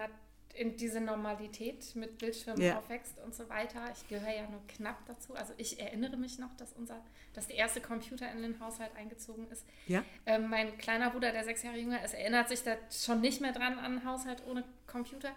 in 0.54 0.76
diese 0.76 1.00
Normalität 1.00 1.96
mit 1.96 2.18
Bildschirmen 2.18 2.62
ja. 2.62 2.78
aufwächst 2.78 3.18
und 3.24 3.34
so 3.34 3.48
weiter. 3.48 3.80
Ich 3.92 4.08
gehöre 4.08 4.34
ja 4.34 4.48
nur 4.48 4.64
knapp 4.68 5.04
dazu. 5.06 5.34
Also 5.34 5.52
ich 5.56 5.80
erinnere 5.80 6.16
mich 6.16 6.38
noch, 6.38 6.54
dass 6.56 6.72
unser, 6.74 7.02
dass 7.34 7.48
der 7.48 7.56
erste 7.56 7.80
Computer 7.80 8.30
in 8.30 8.42
den 8.42 8.60
Haushalt 8.60 8.94
eingezogen 8.96 9.48
ist. 9.50 9.66
Ja. 9.88 10.04
Ähm, 10.26 10.48
mein 10.48 10.78
kleiner 10.78 11.10
Bruder, 11.10 11.32
der 11.32 11.44
sechs 11.44 11.62
Jahre 11.64 11.78
jünger 11.78 12.02
ist, 12.04 12.14
erinnert 12.14 12.48
sich 12.48 12.62
da 12.62 12.76
schon 12.90 13.20
nicht 13.20 13.40
mehr 13.40 13.52
dran 13.52 13.78
an 13.78 13.84
einen 13.84 14.04
Haushalt 14.04 14.44
ohne 14.46 14.64
Computer. 14.86 15.32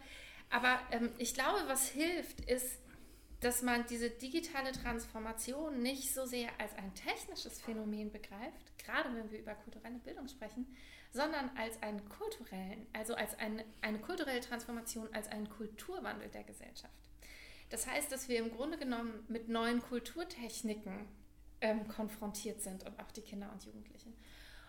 Aber 0.51 0.79
ähm, 0.91 1.09
ich 1.17 1.33
glaube, 1.33 1.59
was 1.67 1.89
hilft, 1.89 2.41
ist, 2.41 2.79
dass 3.41 3.63
man 3.63 3.85
diese 3.87 4.09
digitale 4.09 4.71
Transformation 4.71 5.81
nicht 5.81 6.13
so 6.13 6.25
sehr 6.25 6.49
als 6.59 6.75
ein 6.77 6.93
technisches 6.93 7.59
Phänomen 7.59 8.11
begreift, 8.11 8.77
gerade 8.77 9.13
wenn 9.15 9.31
wir 9.31 9.39
über 9.39 9.55
kulturelle 9.55 9.97
Bildung 9.97 10.27
sprechen, 10.27 10.67
sondern 11.11 11.49
als 11.57 11.81
einen 11.81 12.07
kulturellen, 12.07 12.87
also 12.93 13.15
als 13.15 13.37
eine, 13.39 13.65
eine 13.81 13.99
kulturelle 13.99 14.39
Transformation, 14.41 15.09
als 15.13 15.27
einen 15.27 15.49
Kulturwandel 15.49 16.29
der 16.29 16.43
Gesellschaft. 16.43 16.93
Das 17.69 17.87
heißt, 17.87 18.11
dass 18.11 18.29
wir 18.29 18.37
im 18.37 18.51
Grunde 18.55 18.77
genommen 18.77 19.25
mit 19.27 19.49
neuen 19.49 19.81
Kulturtechniken 19.81 21.07
ähm, 21.61 21.87
konfrontiert 21.87 22.61
sind 22.61 22.83
und 22.85 22.99
auch 22.99 23.11
die 23.11 23.21
Kinder 23.21 23.49
und 23.51 23.65
Jugendlichen. 23.65 24.13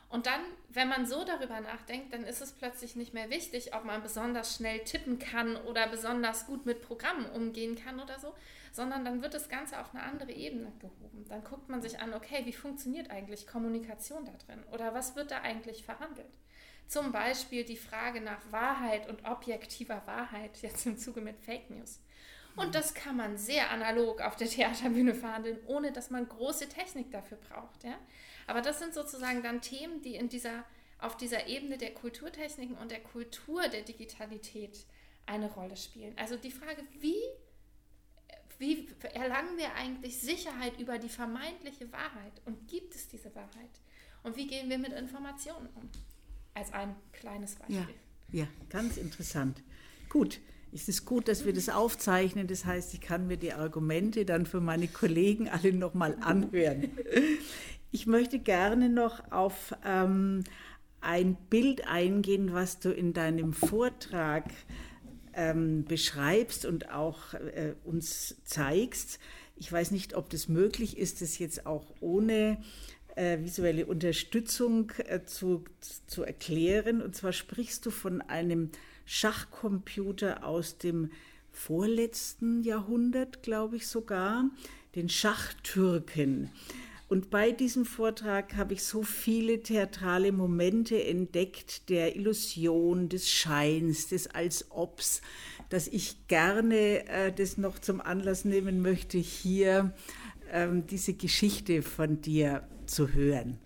Und 0.09 0.27
dann, 0.27 0.41
wenn 0.69 0.89
man 0.89 1.07
so 1.07 1.25
darüber 1.25 1.61
nachdenkt, 1.61 2.13
dann 2.13 2.25
ist 2.25 2.43
es 2.43 2.53
plötzlich 2.53 2.97
nicht 2.97 3.15
mehr 3.15 3.31
wichtig, 3.31 3.75
ob 3.75 3.85
man 3.85 4.03
besonders 4.03 4.57
schnell 4.57 4.81
tippen 4.85 5.19
kann 5.19 5.57
oder 5.57 5.89
besonders 5.89 6.47
gut 6.47 6.67
mit 6.67 6.83
Programmen 6.83 7.27
umgehen 7.27 7.77
kann 7.77 7.99
oder 7.99 8.19
so, 8.19 8.35
sondern 8.73 9.05
dann 9.05 9.23
wird 9.23 9.35
das 9.35 9.49
Ganze 9.49 9.79
auf 9.79 9.95
eine 9.95 10.03
andere 10.03 10.33
Ebene 10.33 10.73
gehoben. 10.81 11.25
Dann 11.29 11.45
guckt 11.45 11.69
man 11.69 11.83
sich 11.83 12.01
an, 12.01 12.15
okay, 12.15 12.43
wie 12.45 12.53
funktioniert 12.53 13.11
eigentlich 13.11 13.47
Kommunikation 13.47 14.25
da 14.25 14.33
drin 14.47 14.65
oder 14.73 14.95
was 14.95 15.15
wird 15.15 15.31
da 15.31 15.43
eigentlich 15.43 15.85
verhandelt? 15.85 16.33
Zum 16.89 17.13
Beispiel 17.13 17.65
die 17.65 17.77
Frage 17.77 18.21
nach 18.21 18.41
Wahrheit 18.51 19.09
und 19.09 19.25
objektiver 19.25 20.03
Wahrheit, 20.07 20.61
jetzt 20.63 20.87
im 20.87 20.99
Zuge 20.99 21.21
mit 21.21 21.39
Fake 21.39 21.71
News. 21.71 22.01
Und 22.57 22.69
mhm. 22.69 22.73
das 22.73 22.95
kann 22.95 23.17
man 23.17 23.37
sehr 23.37 23.71
analog 23.71 24.21
auf 24.21 24.37
der 24.37 24.49
Theaterbühne 24.49 25.15
verhandeln, 25.15 25.59
ohne 25.67 25.93
dass 25.93 26.11
man 26.11 26.29
große 26.29 26.69
Technik 26.69 27.11
dafür 27.11 27.39
braucht. 27.39 27.85
Ja? 27.85 27.99
Aber 28.47 28.61
das 28.61 28.79
sind 28.79 28.95
sozusagen 28.95 29.43
dann 29.43 29.61
Themen, 29.61 30.03
die 30.03 30.17
in 30.17 30.29
dieser, 30.29 30.65
auf 30.99 31.17
dieser 31.17 31.47
Ebene 31.47 31.79
der 31.79 31.95
Kulturtechniken 31.95 32.77
und 32.77 32.91
der 32.91 33.01
Kultur 33.01 33.69
der 33.69 33.83
Digitalität 33.83 34.87
eine 35.27 35.51
Rolle 35.51 35.77
spielen. 35.77 36.15
Also 36.19 36.37
die 36.37 36.51
Frage, 36.51 36.83
wie, 37.01 37.23
wie 38.59 38.89
erlangen 39.15 39.57
wir 39.57 39.75
eigentlich 39.75 40.19
Sicherheit 40.19 40.79
über 40.79 40.99
die 40.99 41.09
vermeintliche 41.09 41.91
Wahrheit 41.93 42.41
und 42.45 42.69
gibt 42.69 42.95
es 42.95 43.09
diese 43.09 43.35
Wahrheit? 43.35 43.71
und 44.23 44.37
wie 44.37 44.47
gehen 44.47 44.69
wir 44.71 44.79
mit 44.79 44.93
Informationen 44.93 45.69
um. 45.75 45.89
Als 46.55 46.73
ein 46.73 46.95
kleines 47.13 47.55
Beispiel. 47.55 47.79
Ja, 48.31 48.43
ja 48.43 48.47
ganz 48.69 48.99
interessant. 48.99 49.63
Gut, 50.11 50.41
es 50.71 50.89
ist 50.89 51.07
gut, 51.07 51.29
dass 51.29 51.47
wir 51.47 51.55
das 51.55 51.71
aufzeichnen. 51.71 52.47
Das 52.47 52.67
heißt, 52.67 52.93
ich 52.93 53.01
kann 53.01 53.27
mir 53.27 53.39
die 53.39 53.55
Argumente 53.55 54.27
dann 54.27 54.45
für 54.45 54.61
meine 54.61 54.89
Kollegen 54.89 55.49
alle 55.49 55.73
nochmal 55.73 56.17
anhören. 56.21 56.91
Ich 57.91 58.07
möchte 58.07 58.39
gerne 58.39 58.89
noch 58.89 59.33
auf 59.33 59.75
ähm, 59.85 60.45
ein 61.01 61.37
Bild 61.51 61.87
eingehen, 61.87 62.53
was 62.53 62.79
du 62.79 62.91
in 62.91 63.13
deinem 63.13 63.53
Vortrag 63.53 64.45
ähm, 65.35 65.85
beschreibst 65.85 66.65
und 66.65 66.91
auch 66.91 67.35
äh, 67.35 67.75
uns 67.85 68.37
zeigst. 68.45 69.19
Ich 69.57 69.71
weiß 69.71 69.91
nicht, 69.91 70.15
ob 70.15 70.31
das 70.31 70.49
möglich 70.49 70.99
ist, 70.99 71.23
das 71.23 71.39
jetzt 71.39 71.67
auch 71.67 71.95
ohne 72.01 72.63
äh, 73.17 73.39
visuelle 73.41 73.87
Unterstützung 73.87 74.93
äh, 75.07 75.25
zu, 75.25 75.65
zu 76.07 76.23
erklären. 76.23 77.03
Und 77.03 77.15
zwar 77.15 77.33
sprichst 77.33 77.85
du 77.87 77.91
von 77.91 78.23
einem 78.23 78.71
Schachcomputer 79.05 80.45
aus 80.45 80.79
dem 80.79 81.11
vorletzten 81.51 82.63
Jahrhundert, 82.63 83.43
glaube 83.43 83.77
ich 83.77 83.87
sogar, 83.87 84.51
den 84.95 85.09
Schachtürken. 85.09 86.51
Und 87.13 87.29
bei 87.29 87.53
diesem 87.53 87.85
Vortrag 87.85 88.57
habe 88.57 88.73
ich 88.73 88.85
so 88.85 89.03
viele 89.03 89.63
theatrale 89.63 90.33
Momente 90.33 91.05
entdeckt, 91.05 91.91
der 91.91 92.17
Illusion, 92.17 93.11
des 93.11 93.29
Scheins, 93.29 94.09
des 94.09 94.29
Als-Obs, 94.29 95.21
dass 95.69 95.89
ich 95.89 96.27
gerne 96.27 97.07
äh, 97.09 97.31
das 97.31 97.59
noch 97.59 97.79
zum 97.79 98.01
Anlass 98.01 98.47
nehmen 98.47 98.81
möchte, 98.81 99.19
hier 99.19 99.93
ähm, 100.51 100.87
diese 100.87 101.13
Geschichte 101.13 101.83
von 101.83 102.23
dir 102.23 102.67
zu 102.87 103.13
hören. 103.13 103.59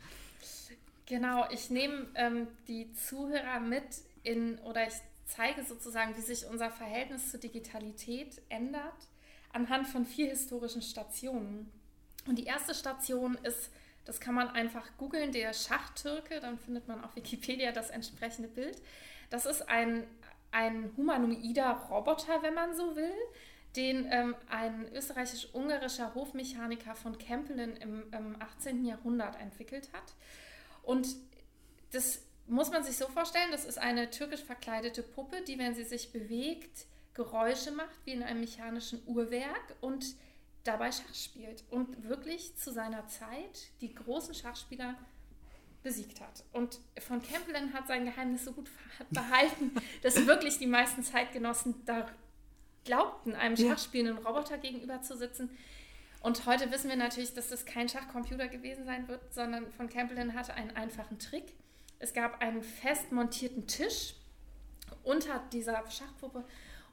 Genau, 1.07 1.45
ich 1.53 1.71
nehme 1.71 2.09
ähm, 2.17 2.49
die 2.67 2.93
Zuhörer 2.95 3.61
mit 3.61 3.85
in, 4.25 4.59
oder 4.59 4.89
ich 4.89 4.95
zeige 5.25 5.65
sozusagen, 5.65 6.17
wie 6.17 6.23
sich 6.23 6.47
unser 6.51 6.73
Verhältnis 6.73 7.31
zur 7.31 7.39
Digitalität 7.39 8.43
ändert, 8.49 9.07
anhand 9.53 9.87
von 9.87 10.05
vier 10.05 10.31
historischen 10.31 10.83
Stationen. 10.83 11.71
Und 12.27 12.37
die 12.37 12.45
erste 12.45 12.75
Station 12.75 13.37
ist, 13.43 13.71
das 14.05 14.21
kann 14.21 14.35
man 14.35 14.49
einfach 14.49 14.85
googeln, 14.99 15.33
der 15.33 15.53
Schachtürke, 15.53 16.41
dann 16.41 16.59
findet 16.59 16.89
man 16.89 17.03
auf 17.05 17.17
Wikipedia 17.17 17.73
das 17.73 17.91
entsprechende 17.91 18.49
Bild. 18.49 18.81
Das 19.31 19.47
ist 19.47 19.69
ein, 19.69 20.05
ein 20.53 20.93
humanoider 20.97 21.73
Roboter, 21.91 22.43
wenn 22.43 22.55
man 22.55 22.75
so 22.75 22.97
will, 22.97 23.13
den 23.75 24.07
ähm, 24.11 24.35
ein 24.49 24.91
österreichisch-ungarischer 24.95 26.15
Hofmechaniker 26.15 26.95
von 26.95 27.19
Kempelen 27.19 27.77
im, 27.77 28.05
im 28.13 28.41
18. 28.41 28.85
Jahrhundert 28.85 29.39
entwickelt 29.41 29.91
hat. 29.93 30.15
Und 30.83 31.09
das 31.93 32.23
muss 32.47 32.71
man 32.71 32.85
sich 32.85 32.97
so 32.97 33.07
vorstellen, 33.09 33.51
das 33.51 33.65
ist 33.65 33.79
eine 33.79 34.11
türkisch 34.11 34.43
verkleidete 34.45 35.03
Puppe, 35.03 35.43
die, 35.43 35.59
wenn 35.59 35.75
sie 35.75 35.85
sich 35.85 36.13
bewegt, 36.13 36.87
Geräusche 37.15 37.73
macht, 37.73 37.97
wie 38.05 38.13
in 38.13 38.23
einem 38.23 38.41
mechanischen 38.41 39.03
Uhrwerk 39.07 39.75
und 39.81 40.05
dabei 40.67 40.91
Schach 40.93 41.15
spielt 41.15 41.65
und 41.71 42.09
wirklich 42.09 42.57
zu 42.57 42.73
seiner 42.73 43.07
Zeit 43.09 43.69
die 43.81 43.95
großen 43.95 44.35
Schachspieler 44.35 44.97
besiegt 45.83 46.21
hat. 46.21 46.45
Und 46.53 46.81
von 46.99 47.23
Kempelen 47.23 47.73
hat 47.73 47.87
sein 47.87 48.05
Geheimnis 48.05 48.45
so 48.45 48.53
gut 48.53 48.69
behalten, 49.11 49.73
dass 50.03 50.27
wirklich 50.27 50.59
die 50.59 50.67
meisten 50.67 51.03
Zeitgenossen 51.03 51.85
da 51.85 52.09
glaubten, 52.85 53.35
einem 53.35 53.57
Schachspielenden 53.57 54.25
Roboter 54.25 54.59
gegenüber 54.59 55.03
zu 55.03 55.17
sitzen. 55.17 55.51
Und 56.23 56.47
heute 56.47 56.73
wissen 56.73 56.89
wir 56.89 56.97
natürlich, 56.97 57.35
dass 57.35 57.51
das 57.51 57.67
kein 57.67 57.89
Schachcomputer 57.89 58.49
gewesen 58.49 58.85
sein 58.85 59.07
wird, 59.07 59.33
sondern 59.33 59.71
von 59.73 59.89
Kempelen 59.89 60.35
hatte 60.35 60.55
einen 60.55 60.71
einfachen 60.73 61.19
Trick. 61.19 61.53
Es 61.99 62.13
gab 62.15 62.41
einen 62.41 62.63
fest 62.63 63.13
montierten 63.13 63.67
Tisch 63.67 64.15
unter 65.05 65.41
dieser 65.53 65.89
Schachpuppe 65.89 66.45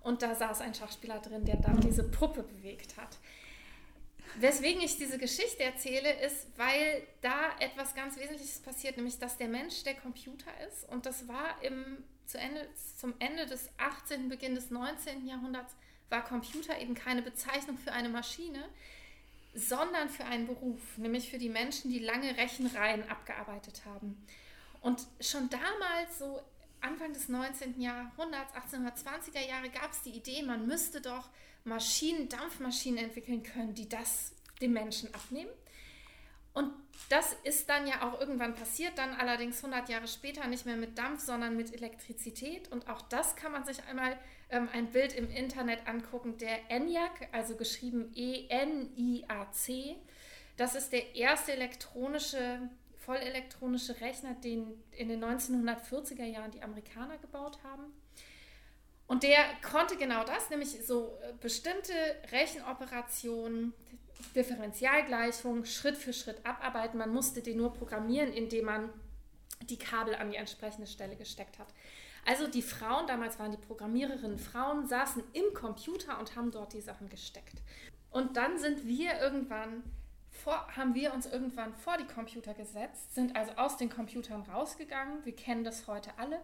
und 0.01 0.21
da 0.21 0.35
saß 0.35 0.61
ein 0.61 0.75
Schachspieler 0.75 1.19
drin, 1.19 1.45
der 1.45 1.57
dann 1.57 1.79
diese 1.79 2.03
Puppe 2.03 2.43
bewegt 2.43 2.97
hat. 2.97 3.17
Weswegen 4.39 4.81
ich 4.81 4.97
diese 4.97 5.17
Geschichte 5.17 5.63
erzähle, 5.63 6.11
ist, 6.25 6.47
weil 6.57 7.03
da 7.21 7.51
etwas 7.59 7.93
ganz 7.93 8.17
Wesentliches 8.17 8.59
passiert, 8.59 8.97
nämlich 8.97 9.19
dass 9.19 9.37
der 9.37 9.47
Mensch 9.47 9.83
der 9.83 9.95
Computer 9.95 10.51
ist. 10.67 10.89
Und 10.89 11.05
das 11.05 11.27
war 11.27 11.61
im, 11.61 12.03
zu 12.25 12.37
Ende, 12.37 12.67
zum 12.97 13.13
Ende 13.19 13.45
des 13.45 13.69
18., 13.77 14.29
Beginn 14.29 14.55
des 14.55 14.71
19. 14.71 15.27
Jahrhunderts, 15.27 15.75
war 16.09 16.23
Computer 16.23 16.79
eben 16.79 16.95
keine 16.95 17.21
Bezeichnung 17.21 17.77
für 17.77 17.91
eine 17.91 18.09
Maschine, 18.09 18.69
sondern 19.55 20.09
für 20.09 20.25
einen 20.25 20.47
Beruf, 20.47 20.79
nämlich 20.97 21.29
für 21.29 21.37
die 21.37 21.49
Menschen, 21.49 21.91
die 21.91 21.99
lange 21.99 22.37
Rechenreihen 22.37 23.07
abgearbeitet 23.09 23.83
haben. 23.85 24.23
Und 24.81 25.07
schon 25.21 25.49
damals, 25.49 26.19
so 26.19 26.41
Anfang 26.83 27.13
des 27.13 27.29
19. 27.29 27.79
Jahrhunderts, 27.79 28.53
1820er 28.53 29.47
Jahre, 29.47 29.69
gab 29.69 29.91
es 29.91 30.01
die 30.03 30.11
Idee, 30.11 30.43
man 30.43 30.67
müsste 30.67 31.01
doch 31.01 31.29
Maschinen, 31.63 32.29
Dampfmaschinen 32.29 33.05
entwickeln 33.05 33.43
können, 33.43 33.73
die 33.73 33.87
das 33.87 34.33
dem 34.61 34.73
Menschen 34.73 35.13
abnehmen. 35.13 35.51
Und 36.53 36.71
das 37.09 37.35
ist 37.43 37.67
dann 37.67 37.87
ja 37.87 38.03
auch 38.03 38.19
irgendwann 38.19 38.53
passiert, 38.53 38.97
dann 38.97 39.15
allerdings 39.15 39.63
100 39.63 39.89
Jahre 39.89 40.07
später 40.07 40.45
nicht 40.47 40.65
mehr 40.65 40.75
mit 40.75 40.97
Dampf, 40.97 41.21
sondern 41.21 41.57
mit 41.57 41.73
Elektrizität. 41.73 42.71
Und 42.71 42.87
auch 42.89 43.01
das 43.01 43.35
kann 43.35 43.51
man 43.51 43.65
sich 43.65 43.83
einmal 43.85 44.15
ähm, 44.49 44.69
ein 44.71 44.91
Bild 44.91 45.13
im 45.13 45.29
Internet 45.31 45.87
angucken, 45.87 46.37
der 46.37 46.69
ENIAC, 46.69 47.29
also 47.31 47.55
geschrieben 47.55 48.11
E-N-I-A-C. 48.13 49.95
Das 50.55 50.75
ist 50.75 50.93
der 50.93 51.15
erste 51.15 51.53
elektronische, 51.53 52.69
vollelektronische 53.05 53.99
Rechner, 54.01 54.33
den 54.35 54.81
in 54.91 55.09
den 55.09 55.23
1940er 55.23 56.25
Jahren 56.25 56.51
die 56.51 56.63
Amerikaner 56.63 57.17
gebaut 57.17 57.59
haben. 57.63 57.93
Und 59.07 59.23
der 59.23 59.39
konnte 59.61 59.97
genau 59.97 60.23
das, 60.23 60.49
nämlich 60.49 60.85
so 60.85 61.17
äh, 61.21 61.33
bestimmte 61.39 61.93
Rechenoperationen, 62.31 63.73
Differentialgleichungen 64.35 65.65
Schritt 65.65 65.97
für 65.97 66.13
Schritt 66.13 66.45
abarbeiten. 66.45 66.97
Man 66.97 67.13
musste 67.13 67.41
den 67.41 67.57
nur 67.57 67.73
programmieren, 67.73 68.31
indem 68.31 68.65
man 68.65 68.89
die 69.69 69.77
Kabel 69.77 70.15
an 70.15 70.31
die 70.31 70.37
entsprechende 70.37 70.87
Stelle 70.87 71.15
gesteckt 71.15 71.59
hat. 71.59 71.67
Also 72.25 72.47
die 72.47 72.61
Frauen, 72.61 73.05
damals 73.05 73.37
waren 73.37 73.51
die 73.51 73.57
Programmiererinnen 73.57 74.37
Frauen, 74.37 74.87
saßen 74.87 75.23
im 75.33 75.53
Computer 75.53 76.19
und 76.19 76.35
haben 76.35 76.51
dort 76.51 76.73
die 76.73 76.81
Sachen 76.81 77.09
gesteckt. 77.09 77.61
Und 78.11 78.37
dann 78.37 78.57
sind 78.57 78.87
wir 78.87 79.19
irgendwann 79.19 79.83
vor, 80.43 80.67
haben 80.75 80.93
wir 80.95 81.13
uns 81.13 81.25
irgendwann 81.25 81.73
vor 81.73 81.97
die 81.97 82.05
Computer 82.05 82.53
gesetzt, 82.53 83.15
sind 83.15 83.35
also 83.35 83.53
aus 83.53 83.77
den 83.77 83.89
Computern 83.89 84.41
rausgegangen. 84.41 85.25
Wir 85.25 85.35
kennen 85.35 85.63
das 85.63 85.87
heute 85.87 86.11
alle 86.17 86.39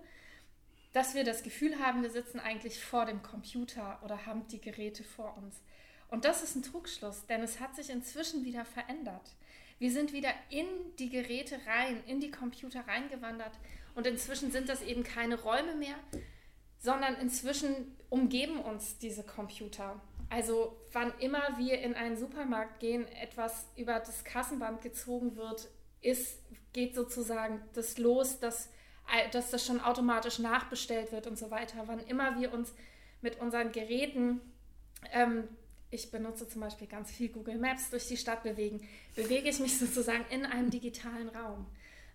dass 0.94 1.14
wir 1.14 1.24
das 1.24 1.44
Gefühl 1.44 1.80
haben, 1.80 2.02
wir 2.02 2.10
sitzen 2.10 2.40
eigentlich 2.40 2.80
vor 2.80 3.06
dem 3.06 3.22
Computer 3.22 4.00
oder 4.04 4.26
haben 4.26 4.48
die 4.48 4.62
Geräte 4.62 5.04
vor 5.04 5.38
uns. 5.38 5.62
Und 6.10 6.26
das 6.26 6.42
ist 6.42 6.56
ein 6.56 6.64
Trugschluss, 6.64 7.26
denn 7.28 7.44
es 7.44 7.60
hat 7.60 7.76
sich 7.76 7.92
inzwischen 7.92 8.44
wieder 8.44 8.66
verändert. 8.66 9.36
Wir 9.78 9.92
sind 9.92 10.12
wieder 10.12 10.34
in 10.50 10.66
die 10.98 11.10
Geräte 11.10 11.60
rein, 11.68 12.04
in 12.08 12.20
die 12.20 12.32
Computer 12.32 12.88
reingewandert 12.88 13.54
und 13.96 14.08
inzwischen 14.08 14.52
sind 14.52 14.68
das 14.68 14.82
eben 14.82 15.04
keine 15.04 15.40
Räume 15.40 15.76
mehr, 15.76 15.96
sondern 16.80 17.16
inzwischen 17.16 17.96
umgeben 18.10 18.60
uns 18.60 18.98
diese 18.98 19.24
Computer. 19.24 20.02
Also 20.30 20.78
wann 20.94 21.14
immer 21.20 21.58
wir 21.58 21.80
in 21.80 21.96
einen 21.96 22.18
Supermarkt 22.18 22.80
gehen, 22.80 23.08
etwas 23.22 23.68
über 23.76 24.00
das 24.00 24.24
Kassenband 24.24 24.82
gezogen 24.82 25.36
wird, 25.36 25.70
ist, 26.02 26.40
geht 26.72 26.96
sozusagen 26.96 27.62
das 27.74 27.98
los, 27.98 28.40
dass 28.40 28.70
dass 29.32 29.52
das 29.52 29.66
schon 29.66 29.82
automatisch 29.82 30.40
nachbestellt 30.40 31.12
wird 31.12 31.28
und 31.28 31.38
so 31.38 31.52
weiter. 31.52 31.84
Wann 31.88 32.00
immer 32.00 32.40
wir 32.40 32.54
uns 32.54 32.74
mit 33.22 33.40
unseren 33.40 33.72
Geräten, 33.72 34.40
ähm, 35.12 35.48
ich 35.92 36.12
benutze 36.12 36.48
zum 36.48 36.62
Beispiel 36.62 36.88
ganz 36.88 37.12
viel 37.12 37.30
Google 37.30 37.58
Maps, 37.58 37.90
durch 37.90 38.08
die 38.08 38.18
Stadt 38.18 38.44
bewegen, 38.44 38.88
bewege 39.16 39.50
ich 39.50 39.60
mich 39.60 39.78
sozusagen 39.80 40.26
in 40.30 40.46
einem 40.46 40.70
digitalen 40.70 41.30
Raum. 41.30 41.66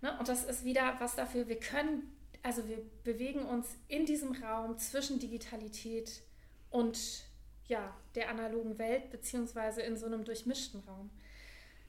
Ne? 0.01 0.17
Und 0.19 0.27
das 0.29 0.45
ist 0.45 0.63
wieder 0.63 0.95
was 0.99 1.15
dafür, 1.15 1.47
wir 1.47 1.59
können, 1.59 2.15
also 2.43 2.67
wir 2.67 2.79
bewegen 3.03 3.41
uns 3.41 3.67
in 3.87 4.05
diesem 4.05 4.31
Raum 4.31 4.77
zwischen 4.77 5.19
Digitalität 5.19 6.21
und 6.69 7.25
ja, 7.67 7.95
der 8.15 8.29
analogen 8.29 8.77
Welt, 8.77 9.09
beziehungsweise 9.09 9.81
in 9.81 9.97
so 9.97 10.05
einem 10.05 10.23
durchmischten 10.23 10.81
Raum 10.87 11.09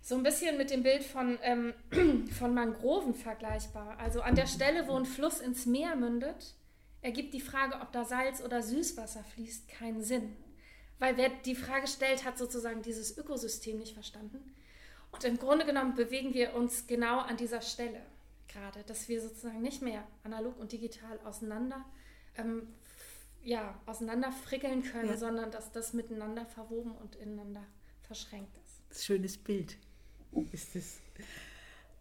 so 0.06 0.14
ein 0.14 0.22
bisschen 0.22 0.56
mit 0.56 0.70
dem 0.70 0.84
Bild 0.84 1.02
von, 1.02 1.36
ähm, 1.42 1.74
von 2.38 2.54
Mangroven 2.54 3.12
vergleichbar. 3.12 3.98
Also 3.98 4.20
an 4.20 4.36
der 4.36 4.46
Stelle, 4.46 4.86
wo 4.86 4.94
ein 4.94 5.04
Fluss 5.04 5.40
ins 5.40 5.66
Meer 5.66 5.96
mündet, 5.96 6.54
ergibt 7.02 7.34
die 7.34 7.40
Frage, 7.40 7.80
ob 7.80 7.90
da 7.90 8.04
Salz 8.04 8.40
oder 8.40 8.62
Süßwasser 8.62 9.24
fließt, 9.24 9.68
keinen 9.68 10.04
Sinn. 10.04 10.36
Weil 11.00 11.16
wer 11.16 11.28
die 11.28 11.56
Frage 11.56 11.88
stellt, 11.88 12.24
hat 12.24 12.38
sozusagen 12.38 12.82
dieses 12.82 13.18
Ökosystem 13.18 13.78
nicht 13.78 13.94
verstanden. 13.94 14.54
Und 15.10 15.24
im 15.24 15.38
Grunde 15.38 15.66
genommen 15.66 15.96
bewegen 15.96 16.34
wir 16.34 16.54
uns 16.54 16.86
genau 16.86 17.18
an 17.18 17.36
dieser 17.36 17.60
Stelle 17.60 18.00
gerade, 18.46 18.84
dass 18.84 19.08
wir 19.08 19.20
sozusagen 19.20 19.60
nicht 19.60 19.82
mehr 19.82 20.06
analog 20.22 20.56
und 20.60 20.70
digital 20.70 21.18
auseinander, 21.24 21.84
ähm, 22.36 22.68
ja, 23.46 23.80
auseinander 23.86 24.32
frickeln 24.32 24.82
können, 24.82 25.10
ja. 25.10 25.16
sondern 25.16 25.50
dass 25.50 25.70
das 25.70 25.92
miteinander 25.92 26.44
verwoben 26.44 26.90
und 26.90 27.14
ineinander 27.14 27.64
verschränkt 28.02 28.58
ist. 28.58 29.04
Schönes 29.04 29.38
Bild 29.38 29.78
ist 30.52 30.74
es. 30.74 30.98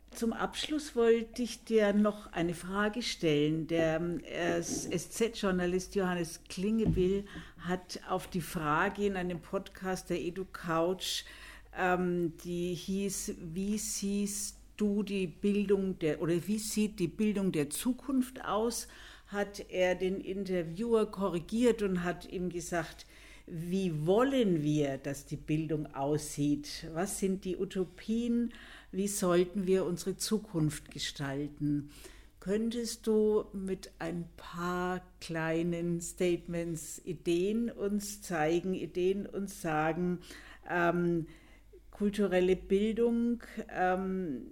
zum 0.09 0.33
Abschluss 0.33 0.95
wollte 0.95 1.43
ich 1.43 1.63
dir 1.63 1.93
noch 1.93 2.31
eine 2.33 2.55
Frage 2.55 3.03
stellen. 3.03 3.67
Der 3.67 4.01
äh, 4.23 4.61
SZ-Journalist 4.61 5.93
Johannes 5.93 6.41
Klingebill 6.49 7.25
hat 7.59 7.99
auf 8.09 8.27
die 8.27 8.41
Frage 8.41 9.05
in 9.05 9.15
einem 9.15 9.39
Podcast 9.39 10.09
der 10.09 10.21
EduCouch, 10.21 11.25
ähm, 11.77 12.35
die 12.43 12.73
hieß, 12.73 13.35
wie 13.53 13.77
siehst 13.77 14.57
du 14.77 15.03
die 15.03 15.27
Bildung 15.27 15.99
der, 15.99 16.21
oder 16.21 16.47
wie 16.47 16.59
sieht 16.59 16.99
die 16.99 17.07
Bildung 17.07 17.51
der 17.51 17.69
Zukunft 17.69 18.43
aus, 18.43 18.87
hat 19.27 19.69
er 19.69 19.95
den 19.95 20.19
Interviewer 20.19 21.09
korrigiert 21.11 21.81
und 21.81 22.03
hat 22.03 22.31
ihm 22.31 22.49
gesagt, 22.49 23.05
wie 23.47 24.05
wollen 24.05 24.63
wir, 24.63 24.97
dass 24.97 25.25
die 25.25 25.35
Bildung 25.37 25.93
aussieht? 25.93 26.87
Was 26.93 27.19
sind 27.19 27.45
die 27.45 27.57
Utopien? 27.57 28.53
Wie 28.91 29.07
sollten 29.07 29.67
wir 29.67 29.85
unsere 29.85 30.17
Zukunft 30.17 30.89
gestalten? 30.89 31.91
Könntest 32.39 33.07
du 33.07 33.45
mit 33.53 33.91
ein 33.99 34.27
paar 34.37 35.01
kleinen 35.19 35.99
Statements 35.99 37.01
Ideen 37.03 37.71
uns 37.71 38.21
zeigen, 38.21 38.73
Ideen 38.73 39.25
uns 39.25 39.61
sagen, 39.61 40.19
ähm, 40.69 41.27
kulturelle 41.91 42.55
Bildung 42.55 43.41
ähm, 43.69 44.43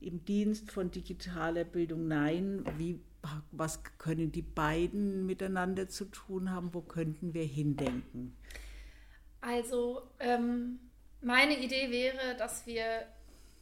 im 0.00 0.24
Dienst 0.24 0.70
von 0.70 0.90
digitaler 0.90 1.64
Bildung 1.64 2.06
nein, 2.06 2.64
wie 2.76 3.00
was 3.50 3.82
können 3.98 4.32
die 4.32 4.42
beiden 4.42 5.26
miteinander 5.26 5.88
zu 5.88 6.04
tun 6.06 6.50
haben? 6.50 6.74
Wo 6.74 6.82
könnten 6.82 7.34
wir 7.34 7.44
hindenken? 7.44 8.36
Also 9.40 10.02
ähm, 10.18 10.78
meine 11.20 11.58
Idee 11.58 11.90
wäre, 11.90 12.36
dass 12.36 12.66
wir, 12.66 13.06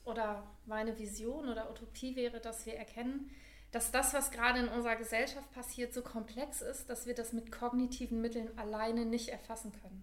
oder 0.05 0.47
meine 0.67 0.99
Vision 0.99 1.49
oder 1.49 1.71
Utopie 1.71 2.17
wäre, 2.17 2.41
dass 2.41 2.67
wir 2.67 2.75
erkennen, 2.75 3.31
dass 3.73 3.91
das, 3.91 4.15
was 4.15 4.31
gerade 4.31 4.61
in 4.61 4.69
unserer 4.69 4.97
Gesellschaft 4.97 5.51
passiert, 5.53 5.93
so 5.93 6.03
komplex 6.03 6.63
ist, 6.63 6.89
dass 6.89 7.07
wir 7.07 7.15
das 7.15 7.33
mit 7.33 7.53
kognitiven 7.53 8.21
Mitteln 8.21 8.57
alleine 8.59 9.05
nicht 9.05 9.29
erfassen 9.29 9.73
können. 9.83 10.03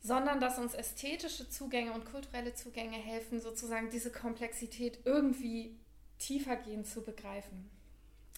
Sondern 0.00 0.40
dass 0.40 0.58
uns 0.58 0.74
ästhetische 0.74 1.48
Zugänge 1.48 1.92
und 1.92 2.04
kulturelle 2.04 2.54
Zugänge 2.54 2.96
helfen, 2.96 3.40
sozusagen 3.40 3.90
diese 3.90 4.10
Komplexität 4.10 5.00
irgendwie 5.04 5.78
tiefergehend 6.18 6.86
zu 6.86 7.02
begreifen. 7.02 7.70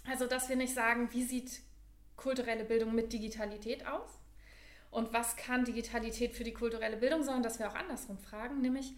Also, 0.06 0.26
dass 0.26 0.48
wir 0.48 0.56
nicht 0.56 0.74
sagen, 0.74 1.08
wie 1.12 1.24
sieht 1.24 1.60
kulturelle 2.16 2.64
Bildung 2.64 2.94
mit 2.94 3.12
Digitalität 3.12 3.86
aus 3.86 4.10
und 4.90 5.12
was 5.12 5.36
kann 5.36 5.64
Digitalität 5.64 6.32
für 6.34 6.44
die 6.44 6.52
kulturelle 6.52 6.96
Bildung, 6.96 7.22
sondern 7.22 7.42
dass 7.42 7.58
wir 7.58 7.68
auch 7.68 7.74
andersrum 7.74 8.18
fragen, 8.18 8.60
nämlich, 8.60 8.92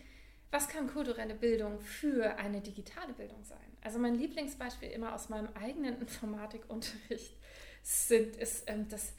was 0.50 0.68
kann 0.68 0.88
kulturelle 0.88 1.34
Bildung 1.34 1.80
für 1.80 2.36
eine 2.38 2.60
digitale 2.60 3.12
Bildung 3.14 3.42
sein? 3.44 3.58
Also 3.82 3.98
mein 3.98 4.14
Lieblingsbeispiel 4.14 4.90
immer 4.90 5.14
aus 5.14 5.28
meinem 5.28 5.48
eigenen 5.54 5.98
Informatikunterricht 6.00 7.36
sind, 7.82 8.36
ist 8.36 8.64
ähm, 8.66 8.88
das, 8.88 9.12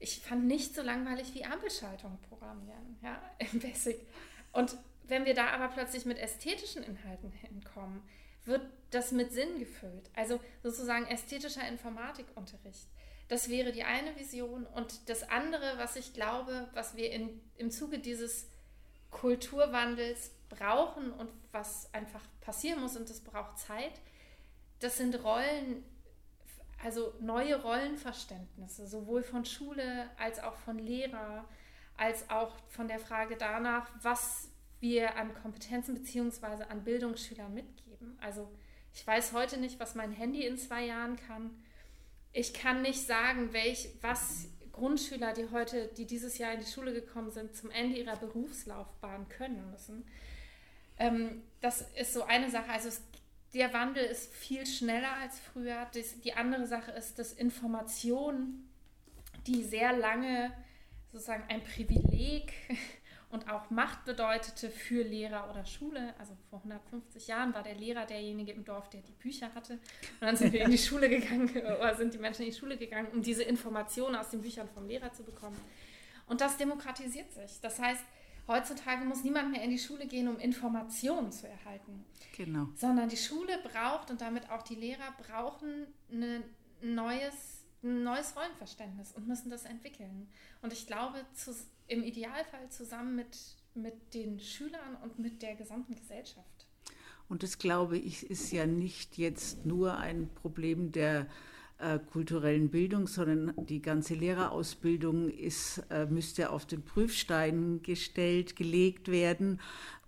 ich 0.00 0.20
fand 0.20 0.46
nicht 0.46 0.74
so 0.74 0.82
langweilig 0.82 1.34
wie 1.34 1.44
Ampelschaltung 1.44 2.18
programmieren, 2.28 2.98
ja, 3.02 3.20
im 3.38 3.60
Basic. 3.60 4.00
Und 4.52 4.76
wenn 5.06 5.26
wir 5.26 5.34
da 5.34 5.48
aber 5.48 5.68
plötzlich 5.68 6.06
mit 6.06 6.18
ästhetischen 6.18 6.82
Inhalten 6.82 7.30
hinkommen, 7.30 8.02
wird 8.44 8.62
das 8.90 9.12
mit 9.12 9.32
Sinn 9.32 9.58
gefüllt. 9.58 10.10
Also 10.14 10.40
sozusagen 10.62 11.06
ästhetischer 11.06 11.66
Informatikunterricht. 11.66 12.88
Das 13.28 13.48
wäre 13.48 13.72
die 13.72 13.84
eine 13.84 14.16
Vision. 14.18 14.66
Und 14.66 15.08
das 15.08 15.28
andere, 15.28 15.78
was 15.78 15.96
ich 15.96 16.12
glaube, 16.12 16.68
was 16.74 16.96
wir 16.96 17.10
in, 17.10 17.40
im 17.56 17.70
Zuge 17.70 17.98
dieses 17.98 18.48
Kulturwandels 19.10 20.30
brauchen 20.48 21.12
und 21.12 21.30
was 21.52 21.92
einfach 21.94 22.20
passieren 22.40 22.80
muss 22.80 22.96
und 22.96 23.08
das 23.08 23.20
braucht 23.20 23.58
Zeit, 23.58 24.00
das 24.80 24.98
sind 24.98 25.22
Rollen, 25.24 25.84
also 26.82 27.14
neue 27.20 27.62
Rollenverständnisse, 27.62 28.86
sowohl 28.86 29.22
von 29.22 29.44
Schule 29.44 30.10
als 30.18 30.40
auch 30.40 30.56
von 30.56 30.78
Lehrer, 30.78 31.44
als 31.96 32.28
auch 32.28 32.54
von 32.68 32.88
der 32.88 32.98
Frage 32.98 33.36
danach, 33.36 33.88
was 34.02 34.50
wir 34.80 35.16
an 35.16 35.32
Kompetenzen 35.34 35.94
bzw. 35.94 36.64
an 36.64 36.84
Bildungsschülern 36.84 37.54
mitgeben 37.54 37.83
geben. 38.04 38.18
Also 38.20 38.50
ich 38.92 39.06
weiß 39.06 39.32
heute 39.32 39.58
nicht, 39.58 39.80
was 39.80 39.94
mein 39.94 40.12
Handy 40.12 40.46
in 40.46 40.56
zwei 40.56 40.84
Jahren 40.84 41.16
kann. 41.16 41.50
Ich 42.32 42.54
kann 42.54 42.82
nicht 42.82 43.06
sagen, 43.06 43.52
welch, 43.52 43.88
was 44.00 44.48
Grundschüler, 44.72 45.32
die 45.32 45.50
heute, 45.50 45.88
die 45.96 46.06
dieses 46.06 46.38
Jahr 46.38 46.52
in 46.52 46.60
die 46.60 46.66
Schule 46.66 46.92
gekommen 46.92 47.30
sind, 47.30 47.56
zum 47.56 47.70
Ende 47.70 47.98
ihrer 47.98 48.16
Berufslaufbahn 48.16 49.28
können 49.28 49.70
müssen. 49.70 50.04
Ähm, 50.98 51.42
das 51.60 51.82
ist 51.96 52.12
so 52.12 52.24
eine 52.24 52.50
Sache. 52.50 52.70
Also 52.70 52.88
es, 52.88 53.02
der 53.52 53.72
Wandel 53.72 54.04
ist 54.04 54.32
viel 54.32 54.66
schneller 54.66 55.12
als 55.20 55.38
früher. 55.38 55.86
Das, 55.94 56.20
die 56.20 56.34
andere 56.34 56.66
Sache 56.66 56.90
ist, 56.92 57.18
dass 57.18 57.32
Information, 57.32 58.68
die 59.46 59.62
sehr 59.62 59.92
lange 59.96 60.52
sozusagen 61.12 61.44
ein 61.48 61.62
Privileg 61.62 62.52
und 63.34 63.50
auch 63.50 63.68
Macht 63.70 64.04
bedeutete 64.04 64.70
für 64.70 65.02
Lehrer 65.02 65.50
oder 65.50 65.66
Schule. 65.66 66.14
Also 66.18 66.34
vor 66.48 66.60
150 66.60 67.26
Jahren 67.26 67.52
war 67.52 67.62
der 67.62 67.74
Lehrer 67.74 68.06
derjenige 68.06 68.52
im 68.52 68.64
Dorf, 68.64 68.88
der 68.88 69.02
die 69.02 69.12
Bücher 69.12 69.52
hatte. 69.54 69.74
Und 69.74 70.22
dann 70.22 70.36
sind 70.36 70.52
wir 70.52 70.62
in 70.62 70.70
die 70.70 70.78
Schule 70.88 71.08
gegangen 71.08 71.50
oder 71.50 71.94
sind 71.96 72.14
die 72.14 72.18
Menschen 72.18 72.42
in 72.42 72.52
die 72.52 72.56
Schule 72.56 72.78
gegangen, 72.78 73.08
um 73.12 73.22
diese 73.22 73.42
Informationen 73.42 74.14
aus 74.14 74.30
den 74.30 74.40
Büchern 74.40 74.68
vom 74.68 74.86
Lehrer 74.86 75.12
zu 75.12 75.24
bekommen. 75.24 75.56
Und 76.26 76.40
das 76.40 76.56
demokratisiert 76.56 77.32
sich. 77.32 77.60
Das 77.60 77.80
heißt, 77.80 78.04
heutzutage 78.46 79.04
muss 79.04 79.24
niemand 79.24 79.50
mehr 79.50 79.62
in 79.62 79.70
die 79.70 79.78
Schule 79.78 80.06
gehen, 80.06 80.28
um 80.28 80.38
Informationen 80.38 81.32
zu 81.32 81.48
erhalten. 81.48 82.04
Genau. 82.36 82.68
Sondern 82.76 83.08
die 83.08 83.16
Schule 83.16 83.58
braucht 83.64 84.10
und 84.10 84.20
damit 84.20 84.48
auch 84.48 84.62
die 84.62 84.76
Lehrer 84.76 85.12
brauchen 85.18 85.86
ein 86.10 86.44
neues, 86.80 87.63
ein 87.84 88.02
neues 88.02 88.34
Rollenverständnis 88.36 89.12
und 89.12 89.28
müssen 89.28 89.50
das 89.50 89.64
entwickeln. 89.64 90.28
Und 90.62 90.72
ich 90.72 90.86
glaube, 90.86 91.18
zu, 91.34 91.54
im 91.86 92.02
Idealfall 92.02 92.68
zusammen 92.70 93.14
mit, 93.14 93.38
mit 93.74 94.14
den 94.14 94.40
Schülern 94.40 94.96
und 95.02 95.18
mit 95.18 95.42
der 95.42 95.54
gesamten 95.54 95.94
Gesellschaft. 95.94 96.66
Und 97.28 97.42
das, 97.42 97.58
glaube 97.58 97.98
ich, 97.98 98.28
ist 98.30 98.52
ja 98.52 98.66
nicht 98.66 99.18
jetzt 99.18 99.64
nur 99.64 99.96
ein 99.98 100.28
Problem 100.34 100.92
der 100.92 101.26
äh, 101.78 101.98
kulturellen 101.98 102.70
Bildung, 102.70 103.06
sondern 103.06 103.52
die 103.66 103.82
ganze 103.82 104.14
Lehrerausbildung 104.14 105.28
ist, 105.28 105.82
äh, 105.90 106.06
müsste 106.06 106.50
auf 106.50 106.66
den 106.66 106.82
Prüfstein 106.82 107.82
gestellt, 107.82 108.56
gelegt 108.56 109.08
werden. 109.10 109.60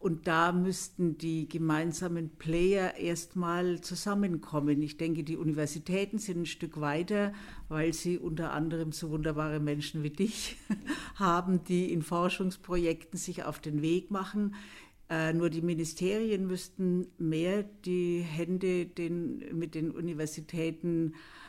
Und 0.06 0.28
da 0.28 0.52
müssten 0.52 1.18
die 1.18 1.48
gemeinsamen 1.48 2.30
Player 2.30 2.94
erstmal 2.96 3.80
zusammenkommen. 3.80 4.80
Ich 4.80 4.98
denke, 4.98 5.24
die 5.24 5.36
Universitäten 5.36 6.18
sind 6.18 6.42
ein 6.42 6.46
Stück 6.46 6.80
weiter, 6.80 7.32
weil 7.68 7.92
sie 7.92 8.16
unter 8.16 8.52
anderem 8.52 8.92
so 8.92 9.10
wunderbare 9.10 9.58
Menschen 9.58 10.04
wie 10.04 10.10
dich 10.10 10.58
haben, 11.16 11.64
die 11.64 11.92
in 11.92 12.02
Forschungsprojekten 12.02 13.18
sich 13.18 13.42
auf 13.42 13.58
den 13.58 13.82
Weg 13.82 14.12
machen. 14.12 14.54
Äh, 15.10 15.32
nur 15.32 15.50
die 15.50 15.62
Ministerien 15.62 16.46
müssten 16.46 17.08
mehr 17.18 17.64
die 17.64 18.20
Hände 18.20 18.86
den, 18.86 19.58
mit 19.58 19.74
den 19.74 19.90
Universitäten 19.90 21.14
äh, 21.14 21.45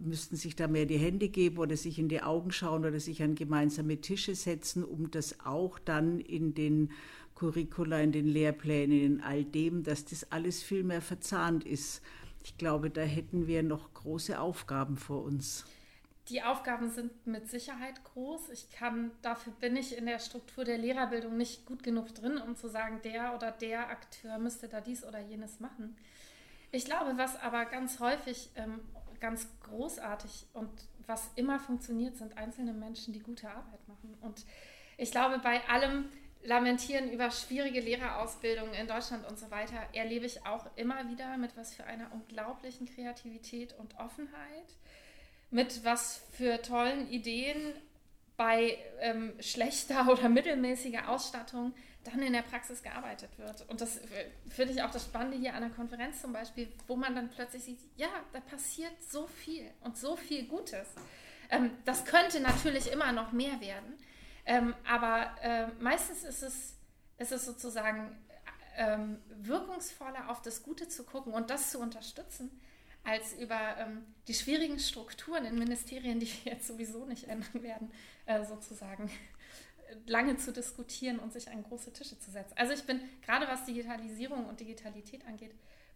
müssten 0.00 0.36
sich 0.36 0.56
da 0.56 0.68
mehr 0.68 0.86
die 0.86 0.96
Hände 0.96 1.28
geben 1.28 1.58
oder 1.58 1.76
sich 1.76 1.98
in 1.98 2.08
die 2.08 2.22
Augen 2.22 2.50
schauen 2.50 2.84
oder 2.84 2.98
sich 2.98 3.22
an 3.22 3.34
gemeinsame 3.34 4.00
Tische 4.00 4.34
setzen, 4.34 4.84
um 4.84 5.10
das 5.10 5.40
auch 5.44 5.78
dann 5.78 6.18
in 6.18 6.54
den 6.54 6.90
Curricula, 7.34 8.00
in 8.00 8.12
den 8.12 8.26
Lehrplänen, 8.26 9.00
in 9.00 9.20
all 9.20 9.44
dem, 9.44 9.82
dass 9.82 10.04
das 10.04 10.30
alles 10.32 10.62
viel 10.62 10.84
mehr 10.84 11.02
verzahnt 11.02 11.64
ist. 11.64 12.02
Ich 12.44 12.56
glaube, 12.58 12.90
da 12.90 13.02
hätten 13.02 13.46
wir 13.46 13.62
noch 13.62 13.92
große 13.94 14.38
Aufgaben 14.38 14.96
vor 14.96 15.24
uns. 15.24 15.64
Die 16.28 16.42
Aufgaben 16.42 16.90
sind 16.90 17.26
mit 17.26 17.50
Sicherheit 17.50 18.02
groß. 18.04 18.48
Ich 18.50 18.70
kann, 18.70 19.10
dafür 19.20 19.52
bin 19.60 19.76
ich 19.76 19.96
in 19.96 20.06
der 20.06 20.18
Struktur 20.18 20.64
der 20.64 20.78
Lehrerbildung 20.78 21.36
nicht 21.36 21.66
gut 21.66 21.82
genug 21.82 22.14
drin, 22.14 22.38
um 22.38 22.56
zu 22.56 22.68
sagen, 22.68 23.00
der 23.04 23.34
oder 23.34 23.50
der 23.50 23.90
Akteur 23.90 24.38
müsste 24.38 24.68
da 24.68 24.80
dies 24.80 25.04
oder 25.04 25.20
jenes 25.20 25.60
machen. 25.60 25.96
Ich 26.72 26.86
glaube, 26.86 27.12
was 27.16 27.36
aber 27.40 27.66
ganz 27.66 28.00
häufig 28.00 28.50
ähm, 28.56 28.80
ganz 29.20 29.48
großartig 29.62 30.46
und 30.52 30.70
was 31.06 31.30
immer 31.36 31.58
funktioniert, 31.58 32.16
sind 32.16 32.36
einzelne 32.38 32.72
Menschen, 32.72 33.12
die 33.12 33.20
gute 33.20 33.48
Arbeit 33.48 33.86
machen. 33.88 34.16
Und 34.20 34.44
ich 34.96 35.10
glaube, 35.10 35.38
bei 35.38 35.60
allem, 35.68 36.08
Lamentieren 36.44 37.10
über 37.10 37.30
schwierige 37.30 37.80
Lehrerausbildungen 37.80 38.74
in 38.74 38.86
Deutschland 38.86 39.26
und 39.26 39.38
so 39.38 39.50
weiter 39.50 39.78
erlebe 39.94 40.26
ich 40.26 40.44
auch 40.44 40.66
immer 40.76 41.08
wieder 41.10 41.38
mit 41.38 41.56
was 41.56 41.72
für 41.72 41.84
einer 41.84 42.12
unglaublichen 42.12 42.86
Kreativität 42.86 43.74
und 43.78 43.96
Offenheit, 43.98 44.76
mit 45.50 45.84
was 45.84 46.22
für 46.32 46.60
tollen 46.60 47.08
Ideen 47.08 47.72
bei 48.36 48.76
ähm, 49.00 49.32
schlechter 49.40 50.06
oder 50.12 50.28
mittelmäßiger 50.28 51.08
Ausstattung 51.08 51.72
dann 52.04 52.22
in 52.22 52.32
der 52.32 52.42
Praxis 52.42 52.82
gearbeitet 52.82 53.30
wird. 53.38 53.68
Und 53.68 53.80
das 53.80 54.00
finde 54.48 54.74
ich 54.74 54.82
auch 54.82 54.90
das 54.90 55.04
Spannende 55.04 55.38
hier 55.38 55.54
an 55.54 55.62
der 55.62 55.70
Konferenz 55.70 56.20
zum 56.20 56.32
Beispiel, 56.32 56.72
wo 56.86 56.96
man 56.96 57.14
dann 57.14 57.30
plötzlich 57.30 57.64
sieht, 57.64 57.80
ja, 57.96 58.08
da 58.32 58.40
passiert 58.40 58.92
so 59.02 59.26
viel 59.26 59.70
und 59.80 59.96
so 59.96 60.16
viel 60.16 60.46
Gutes. 60.46 60.88
Ähm, 61.50 61.70
das 61.84 62.04
könnte 62.04 62.40
natürlich 62.40 62.92
immer 62.92 63.12
noch 63.12 63.32
mehr 63.32 63.60
werden. 63.60 63.94
Ähm, 64.46 64.74
aber 64.86 65.34
äh, 65.42 65.66
meistens 65.80 66.24
ist 66.24 66.42
es, 66.42 66.76
ist 67.18 67.32
es 67.32 67.46
sozusagen 67.46 68.16
ähm, 68.76 69.18
wirkungsvoller 69.28 70.30
auf 70.30 70.42
das 70.42 70.62
Gute 70.62 70.88
zu 70.88 71.04
gucken 71.04 71.32
und 71.32 71.50
das 71.50 71.70
zu 71.70 71.78
unterstützen, 71.78 72.60
als 73.04 73.34
über 73.34 73.76
ähm, 73.78 74.04
die 74.28 74.34
schwierigen 74.34 74.78
Strukturen 74.78 75.44
in 75.44 75.58
Ministerien, 75.58 76.20
die 76.20 76.26
wir 76.26 76.52
jetzt 76.52 76.66
sowieso 76.66 77.04
nicht 77.04 77.24
ändern 77.24 77.62
werden, 77.62 77.92
äh, 78.26 78.44
sozusagen 78.44 79.10
lange 80.06 80.36
zu 80.36 80.52
diskutieren 80.52 81.18
und 81.18 81.32
sich 81.32 81.50
an 81.50 81.62
große 81.62 81.92
Tische 81.92 82.18
zu 82.18 82.30
setzen. 82.30 82.54
Also 82.56 82.72
ich 82.72 82.84
bin 82.84 83.00
gerade 83.22 83.46
was 83.48 83.64
Digitalisierung 83.64 84.46
und 84.46 84.60
Digitalität 84.60 85.26
angeht, 85.26 85.52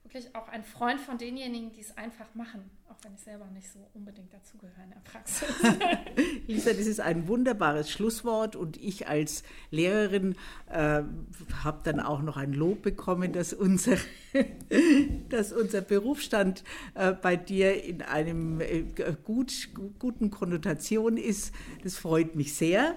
wirklich 0.09 0.35
auch 0.35 0.49
ein 0.49 0.65
Freund 0.65 1.01
von 1.01 1.19
denjenigen, 1.19 1.73
die 1.73 1.81
es 1.81 1.97
einfach 1.99 2.35
machen, 2.35 2.71
auch 2.89 2.97
wenn 3.03 3.15
ich 3.15 3.21
selber 3.21 3.47
nicht 3.53 3.71
so 3.71 3.79
unbedingt 3.93 4.33
dazugehöre 4.33 4.83
in 4.85 4.91
der 4.91 5.01
Praxis. 5.05 5.49
Lisa, 6.47 6.73
das 6.73 6.87
ist 6.87 7.01
ein 7.01 7.29
wunderbares 7.29 7.91
Schlusswort 7.91 8.57
und 8.57 8.79
ich 8.79 9.09
als 9.09 9.43
Lehrerin 9.71 10.35
äh, 10.71 11.03
habe 11.63 11.81
dann 11.85 12.01
auch 12.01 12.23
noch 12.23 12.39
ein 12.39 12.55
Lob 12.55 12.83
bekommen, 12.83 13.33
dass 13.33 13.53
unser, 13.53 13.97
dass 15.29 15.53
unser 15.53 15.83
Berufsstand 15.83 16.65
äh, 16.95 17.13
bei 17.13 17.37
dir 17.37 17.85
in 17.85 18.01
einem 18.01 18.61
äh, 18.63 18.85
gut, 19.25 19.69
guten 19.99 20.31
Konnotation 20.31 21.19
ist. 21.19 21.53
Das 21.83 21.97
freut 21.97 22.35
mich 22.35 22.55
sehr. 22.55 22.95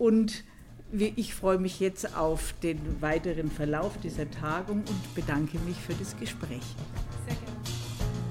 Und 0.00 0.44
ich 0.92 1.34
freue 1.34 1.58
mich 1.58 1.78
jetzt 1.78 2.16
auf 2.16 2.54
den 2.62 3.02
weiteren 3.02 3.50
Verlauf 3.50 3.92
dieser 4.02 4.30
Tagung 4.30 4.78
und 4.78 5.14
bedanke 5.14 5.58
mich 5.58 5.76
für 5.76 5.92
das 5.92 6.16
Gespräch. 6.18 6.62
Sehr 7.26 7.36
gerne. 7.36 7.60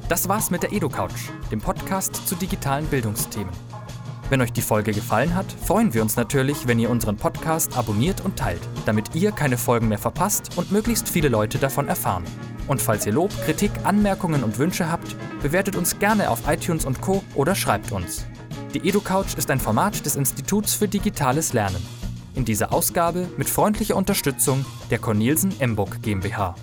Das 0.10 0.28
war's 0.28 0.50
mit 0.50 0.64
der 0.64 0.74
EduCouch, 0.74 1.30
dem 1.52 1.62
Podcast 1.62 2.28
zu 2.28 2.34
digitalen 2.34 2.88
Bildungsthemen. 2.88 3.54
Wenn 4.32 4.42
euch 4.42 4.52
die 4.52 4.64
Folge 4.64 4.94
gefallen 4.94 5.36
hat, 5.36 5.46
freuen 5.52 5.94
wir 5.94 6.02
uns 6.02 6.16
natürlich, 6.16 6.68
wenn 6.68 6.80
ihr 6.80 6.90
unseren 6.90 7.18
Podcast 7.18 7.78
abonniert 7.78 8.26
und 8.26 8.36
teilt, 8.36 8.62
damit 8.88 9.14
ihr 9.14 9.32
keine 9.32 9.60
Folgen 9.60 9.90
mehr 9.90 10.00
verpasst 10.00 10.58
und 10.58 10.72
möglichst 10.72 11.08
viele 11.08 11.30
Leute 11.30 11.60
davon 11.60 11.88
erfahren. 11.88 12.24
Und 12.68 12.82
falls 12.82 13.06
ihr 13.06 13.14
Lob, 13.14 13.30
Kritik, 13.46 13.72
Anmerkungen 13.84 14.44
und 14.44 14.58
Wünsche 14.58 14.92
habt, 14.92 15.16
bewertet 15.44 15.76
uns 15.76 16.00
gerne 16.00 16.32
auf 16.32 16.42
iTunes 16.48 16.86
und 16.86 17.00
Co. 17.00 17.24
oder 17.36 17.54
schreibt 17.54 17.92
uns. 17.92 18.26
Die 18.76 18.88
EduCouch 18.88 19.36
ist 19.36 19.50
ein 19.50 19.60
Format 19.60 20.06
des 20.06 20.16
Instituts 20.16 20.76
für 20.76 20.88
digitales 20.88 21.54
Lernen. 21.54 21.84
In 22.36 22.46
dieser 22.46 22.72
Ausgabe 22.72 23.28
mit 23.36 23.50
freundlicher 23.50 23.96
Unterstützung 23.96 24.64
der 24.92 25.00
Cornelsen 25.00 25.60
Emburg 25.60 26.04
GmbH. 26.04 26.54